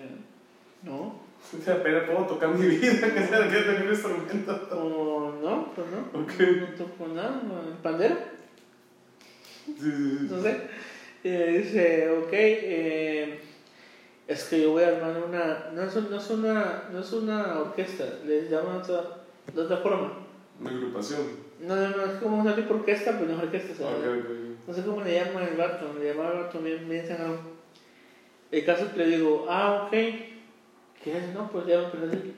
[0.83, 1.26] no.
[1.55, 4.69] O sea, apenas puedo tocar mi vida, que sea que tengo un instrumento.
[4.69, 6.19] Como, no, pues no.
[6.21, 6.33] Ok.
[6.61, 8.15] No toco nada, ¿el pandero?
[9.65, 10.27] Sí, sí, sí.
[10.29, 10.61] No sé.
[11.23, 13.39] Y me dice, ok, eh,
[14.27, 17.59] es que yo voy a armar una, no es, no es una, no es una
[17.59, 19.03] orquesta, les llaman otra,
[19.53, 20.13] de otra forma.
[20.59, 21.21] Una agrupación.
[21.61, 24.19] No, no, no, es como una tipo orquesta, pero no es orquesta, o sea, Ok,
[24.19, 24.29] ok.
[24.67, 27.39] No sé cómo le llaman el vato, le llamaba el vato bien, bien sangrón.
[28.51, 29.93] El caso es que le digo, ah, ok.
[31.07, 31.33] ¿Qué es?
[31.33, 32.33] No, pues ya me así.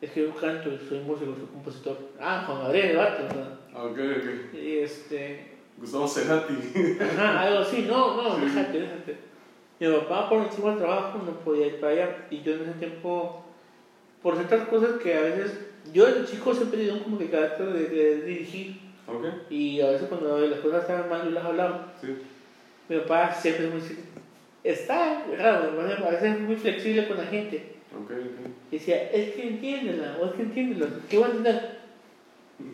[0.00, 1.98] Es que yo canto, soy músico, soy compositor.
[2.18, 3.78] Ah, Juan Gabriel, el vato, o.
[3.78, 4.54] Ah, Ok, ok.
[4.54, 5.50] Y este.
[5.76, 6.54] Gustavo Cerati.
[7.00, 9.16] Ajá, algo así, no, no, déjate, déjate.
[9.78, 12.72] Mi papá por encima del trabajo no podía ir para allá y yo en ese
[12.78, 13.44] tiempo,
[14.22, 15.58] por ciertas cosas que a veces,
[15.92, 19.90] yo desde chico siempre he tenido como que carácter de, de dirigir Ok, y a
[19.90, 21.92] veces cuando las cosas estaban mal yo las hablaba.
[22.00, 22.16] sí.
[22.88, 23.82] Mi papá siempre es muy,
[24.62, 27.73] está raro, a veces es muy flexible con la gente.
[28.70, 31.78] Y decía, es que entiéndela, o es que entiéndela, ¿qué va a entender?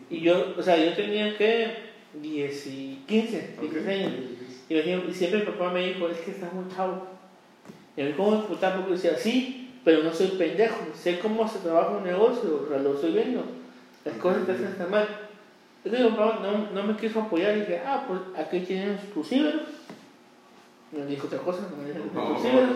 [0.09, 1.91] Y yo, o sea, yo tenía que
[2.21, 4.11] 10 y 15, 16 años.
[4.69, 7.07] Y, me dijo- y siempre mi papá me dijo, es que estás muy chavo.
[7.97, 11.59] Y a mí como puta porque decía, sí, pero no soy pendejo, sé cómo se
[11.59, 13.43] trabaja un negocio, o sea, lo estoy viendo.
[14.05, 15.07] Las cosas que hacen están mal.
[15.83, 19.23] Entonces mi papá no, no me quiso apoyar y dije, ah, pues aquí tienes tu
[19.23, 19.65] ciber.
[20.91, 22.67] Me dijo otra cosa, no me dijo ciber,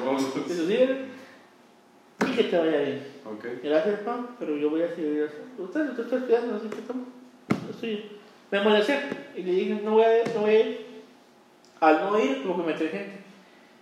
[0.58, 1.06] tu ciber.
[2.28, 3.04] Y que te vaya bien.
[3.64, 5.64] Gracias, papá, pero yo voy a seguir haciendo.
[5.64, 7.06] Usted, usted está estudiando, así que toma.
[7.68, 8.00] Lo suyo.
[8.52, 9.00] Me molesté
[9.36, 10.86] y le dije, no voy a ir, no voy a ir.
[11.80, 13.20] Al no ir, tuvo que meter gente.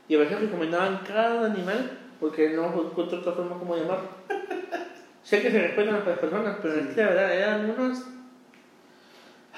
[0.08, 4.10] Y a veces recomendaban cada animal, porque no encontré otra forma como llamarlo.
[5.24, 8.04] sé que se respetan a las personas, pero es que la verdad eran unos.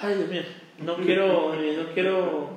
[0.02, 0.42] Ay, Dios mío,
[0.80, 2.50] no quiero, eh, no quiero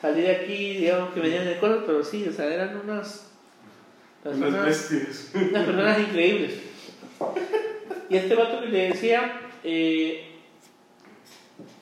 [0.00, 3.29] salir de aquí, digamos que me digan de cosas, pero sí, o sea, eran unas.
[4.22, 5.30] Personas- bestias.
[5.34, 6.52] unas personas increíbles.
[8.08, 10.26] Y este vato que le decía, eh,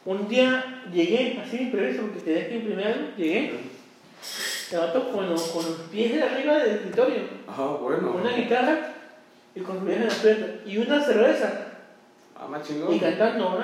[0.05, 3.53] un día llegué, así imprevisto, porque tenía que imprimir algo, llegué,
[4.70, 8.12] el vato con los, con los pies de arriba del escritorio, Ah, bueno.
[8.12, 8.95] con una guitarra
[9.55, 11.64] y con sus pies en la pierna, y una cerveza,
[12.36, 12.95] Ah, más chingón.
[12.95, 13.62] y cantando,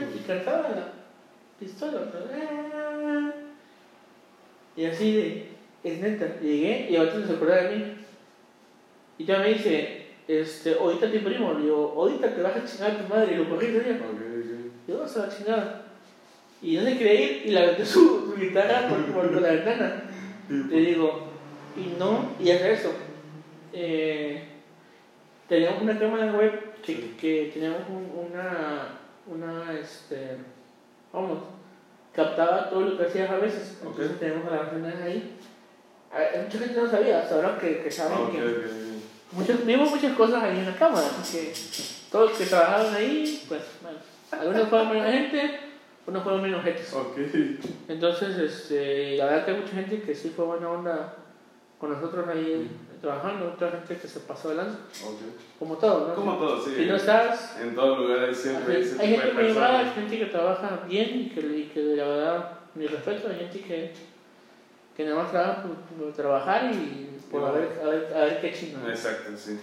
[0.00, 0.88] y cantaba la
[1.60, 2.00] pistola,
[4.76, 5.53] y así de,
[5.84, 7.94] es neta, llegué y vato se acordaba de mí.
[9.18, 12.90] Y ya me dice, este, ahorita te imprimo, le digo, ahorita te vas a chingar
[12.92, 13.42] a tu madre, y lo.
[13.44, 14.88] Ok, ok.
[14.88, 15.80] Yo, vas a la chingada.
[16.62, 18.00] Y no se quería ir y le aventé su,
[18.32, 20.02] su guitarra por, por, por la ventana.
[20.48, 21.28] Le digo,
[21.76, 22.90] y no, y hace eso.
[23.72, 24.42] Eh,
[25.48, 30.36] teníamos una cámara web que, que teníamos un- una, una, este,
[31.12, 31.38] vamos,
[32.14, 33.78] captaba todo lo que hacías a veces.
[33.82, 35.36] Entonces tenemos grabaciones ahí.
[36.14, 39.32] A- Mucha gente no sabía, ahora que, que saben Ah, ok, que ok.
[39.32, 41.52] muchas, vimos muchas cosas ahí en la cámara, así que
[42.10, 43.98] todos los que trabajaron ahí, pues, bueno,
[44.30, 45.60] algunos fueron menos gente,
[46.06, 46.82] unos fueron menos gente.
[46.92, 47.18] Ok.
[47.88, 51.14] Entonces, este, la verdad que hay mucha gente que sí fue buena onda
[51.80, 55.18] con nosotros ahí trabajando, otra gente que se pasó adelante, Ok.
[55.58, 56.14] como todo, ¿no?
[56.14, 56.70] Como todo, sí.
[56.76, 59.90] Si no estás, En todo lugar hay siempre hay, hay gente de muy brava, hay
[59.94, 63.92] gente que trabaja bien y que, y que la verdad, mi respeto, hay gente que,
[64.96, 68.24] que nada más trabaja por, por trabajar y por Y a ver, a ver, a
[68.24, 68.88] ver qué chino.
[68.88, 69.58] Exacto, sí.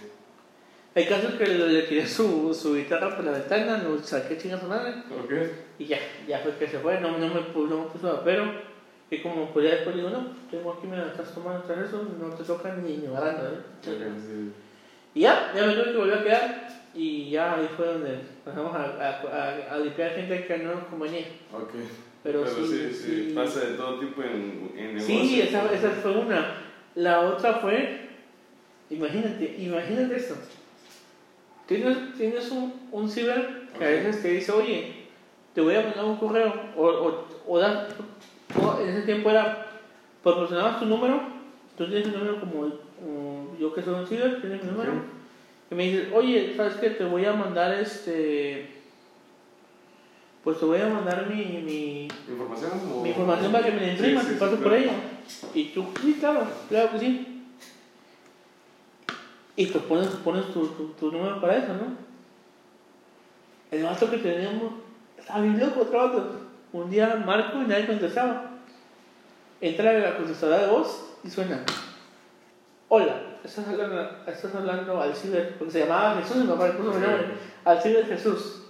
[0.94, 4.60] Hay casos que le, le tiré su, su guitarra por la ventana, lo saqué chinga
[4.60, 5.32] su madre Ok.
[5.78, 8.44] y ya, ya fue que se fue, no, no, me, no me puso pero
[9.10, 12.02] y como pues ya después digo, no, tengo aquí, me la estás tomando tras eso,
[12.20, 13.90] no te toca ni ni baranda, ¿eh?
[13.90, 14.52] Ok, sí.
[15.14, 18.74] Y ya, ya me tuve que volver a quedar y ya ahí fue donde pasamos
[18.74, 21.26] a, a, a, a limpiar gente que no nos convenía.
[21.54, 21.70] Ok.
[22.22, 25.22] Pero, Pero, sí, sí, sí, pasa de todo tipo en, en negocios.
[25.28, 26.54] Sí, esa, esa fue una.
[26.94, 28.08] La otra fue,
[28.90, 30.36] imagínate, imagínate esto.
[31.66, 34.92] Tienes, tienes un, un ciber que a veces te dice, oye,
[35.54, 37.88] te voy a mandar un correo, o, o, o da-
[38.60, 39.70] o en ese tiempo era,
[40.22, 41.20] proporcionabas tu número,
[41.78, 42.68] tú tienes un número como,
[43.58, 44.92] yo que soy un ciber, tienes mi número,
[45.70, 46.90] y me dices, oye, ¿sabes qué?
[46.90, 48.66] Te voy a mandar este,
[50.42, 52.72] pues te voy a mandar mi, mi, ¿Información?
[52.92, 53.02] O...
[53.02, 54.92] mi información para que me la imprimas Sí, sí, y paso sí, por ella.
[55.54, 57.44] Y tú, sí, claro, claro que sí.
[59.54, 61.96] Y tú pones, pones tu, tu, tu número para eso, ¿no?
[63.70, 64.72] El vato que teníamos
[65.16, 66.40] estaba bien loco, otro vato.
[66.72, 68.50] Un día marco y nadie contestaba.
[69.60, 71.64] Entra la contestadora de voz y suena.
[72.88, 76.92] Hola, estás hablando, estás hablando al ciber, porque se llamaba Jesús, mi papá le puso
[76.92, 77.26] mi nombre.
[77.64, 78.61] Al ciber Jesús.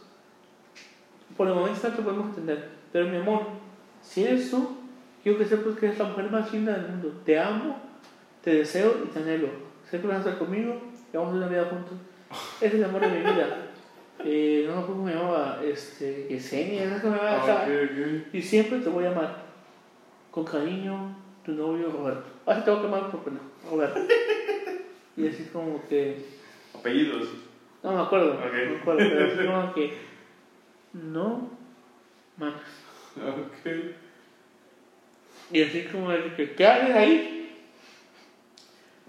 [1.37, 3.43] Por el momento no te podemos entender, pero mi amor,
[4.03, 4.77] si eres tú,
[5.23, 7.21] quiero que sepas que eres la mujer más linda del mundo.
[7.25, 7.77] Te amo,
[8.43, 9.49] te deseo y te anhelo.
[9.91, 10.81] Sé que vas a estar conmigo
[11.13, 11.95] y vamos a una vida juntos.
[12.57, 13.57] Ese es el amor de mi vida.
[14.25, 17.65] Eh, no me acuerdo cómo me llamaba, este, Yesenia, no sé cómo me Ah, llamaba.
[17.65, 17.71] ok,
[18.31, 18.35] ok.
[18.35, 19.37] Y siempre te voy a amar.
[20.31, 22.23] Con cariño, tu novio Roberto.
[22.47, 23.99] Ahora te voy a llamar por pena, Roberto.
[25.17, 26.25] Y así como que.
[26.73, 27.29] Apellidos.
[27.83, 28.41] No me acuerdo, Ok.
[28.45, 29.93] no me acuerdo, pero así como que.
[30.93, 31.51] No
[32.37, 32.57] mames.
[33.17, 33.73] Ok.
[35.53, 37.39] Y así como que, ¿qué haces ahí?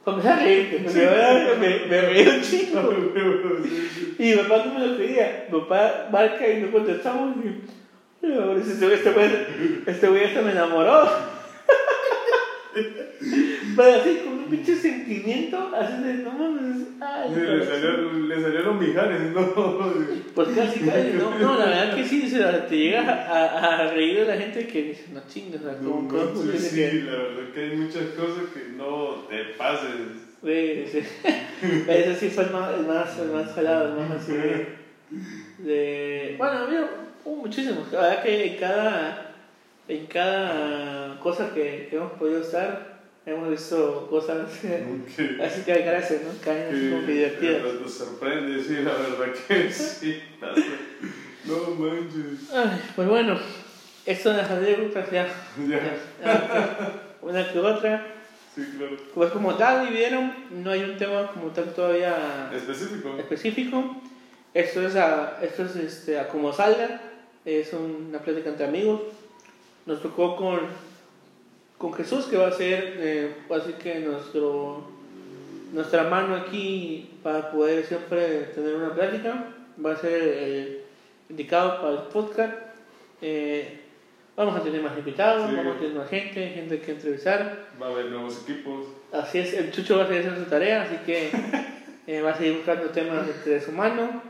[0.03, 2.91] Comencé a reír, porque de verdad me, me reí un chingo.
[4.19, 5.47] Y mi papá no me lo creía.
[5.49, 7.37] Mi papá marca y no contestamos.
[7.37, 7.61] Y,
[8.19, 9.29] pero este, este güey
[9.85, 11.09] este güey hasta me enamoró.
[13.75, 17.31] Pero así, un pinche sentimiento, así de, no mames, ay.
[17.33, 19.93] Sí, le, salió, le salieron mijares, ¿no?
[20.35, 22.31] Pues casi, casi, no, no, la verdad que sí,
[22.69, 26.01] te llegas a, a, reír de la gente que dice, no chingas, o sea, como,
[26.03, 29.89] No, como- sí, sí, que- la verdad que hay muchas cosas que no te pases.
[30.43, 30.99] Sí, sí.
[31.87, 34.67] Ese sí fue el más, el más, el más jalado, el más así de,
[35.59, 36.89] de- Bueno, mira,
[37.25, 37.91] hubo muchísimos.
[37.91, 39.35] La verdad que en cada,
[39.87, 42.92] en cada cosa que, que hemos podido estar,
[43.25, 46.29] hemos visto cosas Que, así que gracias, ¿no?
[46.43, 47.61] Caen así como que divertidas.
[47.83, 50.21] te sorprende, sí, la verdad que sí.
[51.45, 52.51] No manches.
[52.53, 53.37] Ay, pues bueno,
[54.05, 55.27] esto de las anécdotas ya,
[55.67, 58.05] Ya, ya, una que otra.
[58.55, 58.97] sí, claro.
[59.13, 63.17] Pues como tal, vivieron, no hay un tema como tal todavía Específico.
[63.17, 64.01] específico.
[64.53, 67.01] Esto es, a, esto es este, a como salga,
[67.43, 69.01] es una plática entre amigos.
[69.85, 70.59] Nos tocó con,
[71.83, 74.87] con Jesús, que va a ser eh, así que nuestro,
[75.73, 78.25] nuestra mano aquí para poder siempre
[78.55, 79.53] tener una plática.
[79.85, 80.79] Va a ser el
[81.29, 82.53] indicado para el podcast.
[83.21, 83.81] Eh,
[84.37, 85.57] vamos a tener más invitados, Sí.
[85.57, 87.65] vamos a tener más gente, gente que entrevistar.
[87.81, 88.87] Va a haber nuevos equipos.
[89.11, 91.31] Así es, el Chucho va a seguir haciendo su tarea, así que
[92.07, 94.23] eh, va a seguir buscando temas de su mano.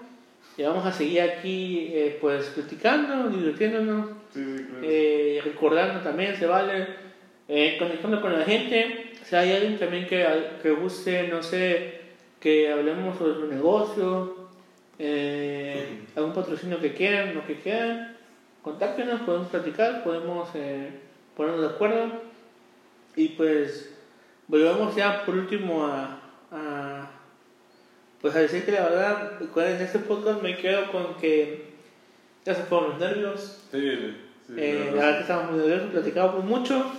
[0.57, 4.79] Y vamos a seguir aquí, eh, pues, platicando, divirtiéndonos, Sí, sí, claro.
[4.81, 7.03] eh, recordando también, se vale,
[7.55, 9.11] eh, conectando con la gente.
[9.23, 10.25] Si hay alguien también que,
[10.61, 12.01] que guste, no sé,
[12.39, 14.35] que hablemos sobre su negocio,
[14.97, 18.17] eh, algún patrocinio que quieran, lo que quieran,
[18.63, 20.89] contáctenos, podemos platicar, podemos eh,
[21.37, 22.11] ponernos de acuerdo.
[23.15, 23.93] Y pues,
[24.47, 26.19] volvemos ya por último a,
[26.51, 27.11] a,
[28.19, 31.65] pues a decir que la verdad, en este podcast me quedo con que
[32.45, 33.79] ya se fueron los nervios, Sí,
[34.47, 34.53] sí.
[34.57, 36.91] eh, la verdad que estábamos muy nerviosos, platicábamos mucho,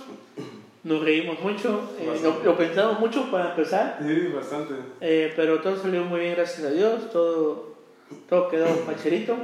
[0.85, 4.75] nos reímos mucho, eh, lo, pensamos mucho para empezar, Sí, bastante.
[5.01, 7.75] eh, pero todo salió muy bien, gracias a Dios, todo,
[8.29, 9.35] todo quedó pacherito.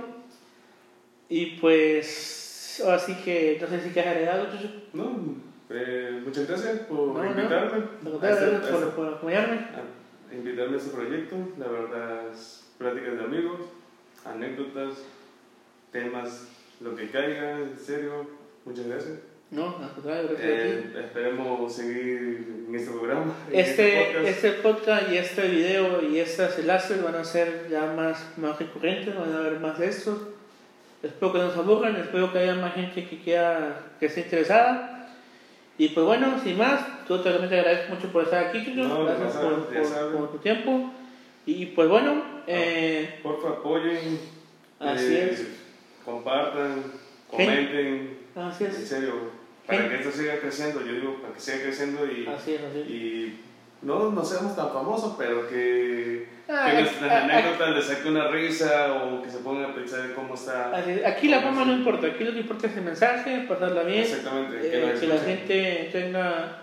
[1.29, 4.53] Y pues, así que no sé si quieres agregar algo.
[4.93, 5.35] No,
[5.71, 7.29] eh, muchas gracias por No, no.
[7.31, 7.83] invitarme.
[8.05, 9.55] Al a este- Gracias por, este- por acompañarme.
[10.31, 11.35] a invitarme a este proyecto.
[11.57, 13.61] La verdad, es pláticas de amigos,
[14.25, 14.99] anécdotas,
[15.91, 16.49] temas,
[16.81, 18.27] lo que caiga, en serio.
[18.65, 19.19] Muchas gracias.
[19.51, 20.29] No, al contrario.
[20.39, 23.33] Eh, esperemos seguir en este programa.
[23.51, 24.27] en Este, podcast.
[24.27, 29.13] este podcast y este video y estas enlaces van a ser ya más, más recurrentes,
[29.13, 30.19] van a haber más de estos.
[31.03, 35.09] Espero que no se aburran, espero que haya más gente que quiera, que esté interesada.
[35.77, 38.87] Y pues bueno, sin más, yo te agradezco mucho por estar aquí, Chucho.
[38.87, 40.91] No, Gracias por, por- por tu tiempo.
[41.45, 44.19] Y pues bueno, eh, Porfa, apoyen.
[44.79, 45.47] Así eh, es.
[46.05, 46.83] Compartan,
[47.29, 48.17] comenten.
[48.35, 48.87] así En es.
[48.87, 49.13] serio,
[49.77, 52.79] para que esto siga creciendo, yo digo, para que siga creciendo y, Así es, así
[52.81, 52.89] es.
[52.89, 53.39] y
[53.81, 58.09] no, no seamos tan famosos, pero que, Ah, que ah, nuestras ah, anécdotas les saque
[58.09, 60.71] una risa o que se pongan a pensar en cómo está.
[61.07, 64.01] Aquí la fama no importa, aquí lo que importa es el mensaje, pasarla bien.
[64.01, 66.57] Exactamente, Eh, que la gente tenga,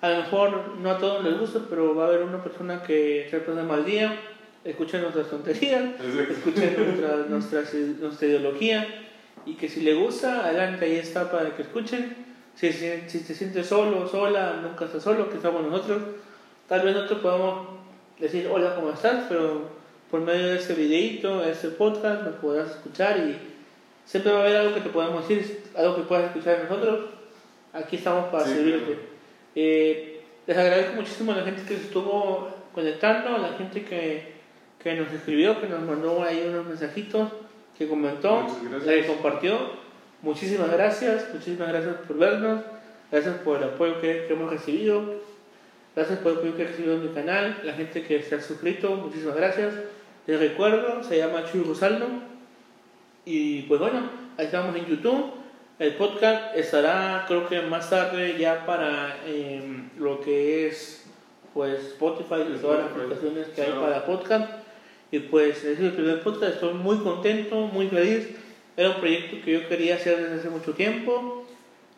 [0.00, 3.26] a lo mejor no a todos les gusta, pero va a haber una persona que
[3.30, 4.18] se pone mal día,
[4.64, 6.32] escuchen nuestras tonterías, Exacto.
[6.32, 7.62] escuchen nuestra, nuestra,
[8.00, 8.86] nuestra ideología
[9.44, 12.33] y que si le gusta, adelante, ahí está para que escuchen.
[12.56, 16.02] Si, si, si te sientes solo sola, nunca estás solo, que estamos nosotros.
[16.68, 17.68] Tal vez no te podamos
[18.18, 19.24] decir hola, ¿cómo estás?
[19.28, 19.62] Pero
[20.10, 23.36] por medio de este videito, de este podcast, nos podrás escuchar y
[24.04, 27.10] siempre va a haber algo que te podamos decir, algo que puedas escuchar de nosotros.
[27.72, 28.84] Aquí estamos para Sí, servirte.
[28.86, 29.00] claro.
[29.56, 34.34] Eh, les agradezco muchísimo a la gente que estuvo conectando, a la gente que,
[34.82, 37.30] que nos escribió, que nos mandó ahí unos mensajitos,
[37.76, 38.46] que comentó,
[38.84, 39.82] que compartió.
[40.24, 42.62] Muchísimas gracias, muchísimas gracias por vernos,
[43.12, 45.20] gracias por el apoyo que, que hemos recibido,
[45.94, 48.40] gracias por el apoyo que he recibido en mi canal, la gente que se ha
[48.40, 49.74] suscrito, muchísimas gracias.
[50.26, 52.06] Les recuerdo, se llama Chuy Rosaldo.
[53.26, 54.08] Y pues bueno,
[54.38, 55.32] ahí estamos en YouTube.
[55.78, 61.04] El podcast estará creo que más tarde ya para em, lo que es
[61.52, 64.50] pues Spotify y todas las aplicaciones que hay para podcast.
[65.10, 68.43] Y pues ese es el primer podcast, estoy muy contento, muy feliz.
[68.76, 71.46] Era un proyecto que yo quería hacer desde hace mucho tiempo.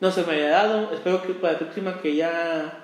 [0.00, 0.92] No se me había dado.
[0.92, 2.82] Espero que para la próxima que ya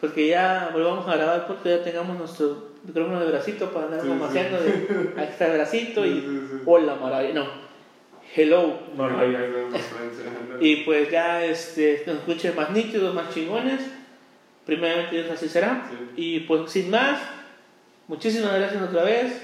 [0.00, 4.00] pues que ya volvamos a grabar porque ya tengamos nuestro micrófono de bracito para andar
[4.02, 4.36] Sí, como sí.
[4.36, 4.70] haciendo de
[5.22, 7.34] aquí está el bracito y sí, hola maravilla.
[7.34, 7.46] No.
[8.34, 8.78] hello.
[8.96, 10.24] Francia.
[10.60, 13.80] Y pues ya este, nos escuchen más nítidos, más chingones.
[14.66, 15.88] Primeramente Dios así será.
[16.16, 17.20] Y pues sin más,
[18.08, 19.40] muchísimas gracias otra vez.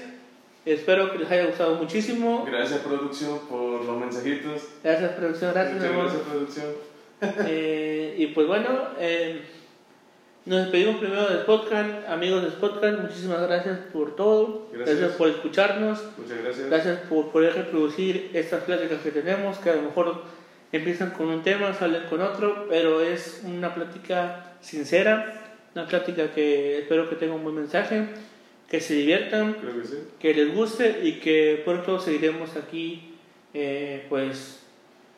[0.73, 2.45] Espero que les haya gustado muchísimo.
[2.45, 4.67] Gracias, producción, por los mensajitos.
[4.83, 6.65] Gracias producción, gracias Muchas gracias, producción.
[7.47, 9.41] Eh, y pues bueno, eh,
[10.45, 12.07] nos despedimos primero del podcast.
[12.07, 14.67] Amigos del podcast, muchísimas gracias por todo.
[14.71, 15.11] Gracias.
[15.13, 16.01] por escucharnos.
[16.17, 16.69] Muchas gracias.
[16.69, 20.21] Gracias por poder reproducir estas pláticas que tenemos, que a lo mejor
[20.71, 26.79] empiezan con un tema, salen con otro, pero es una plática sincera, una plática que
[26.79, 28.07] espero que tenga un buen mensaje,
[28.69, 29.97] que se diviertan, que sí.
[30.19, 33.15] que les guste y que pronto seguiremos aquí
[33.53, 34.59] eh, pues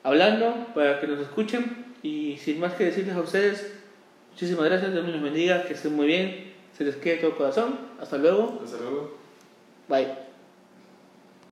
[0.03, 3.73] hablando para que nos escuchen y sin más que decirles a ustedes,
[4.31, 8.17] muchísimas gracias, Dios los bendiga, que estén muy bien, se les quede todo corazón, hasta
[8.17, 9.17] luego, Hasta luego.
[9.87, 10.30] bye.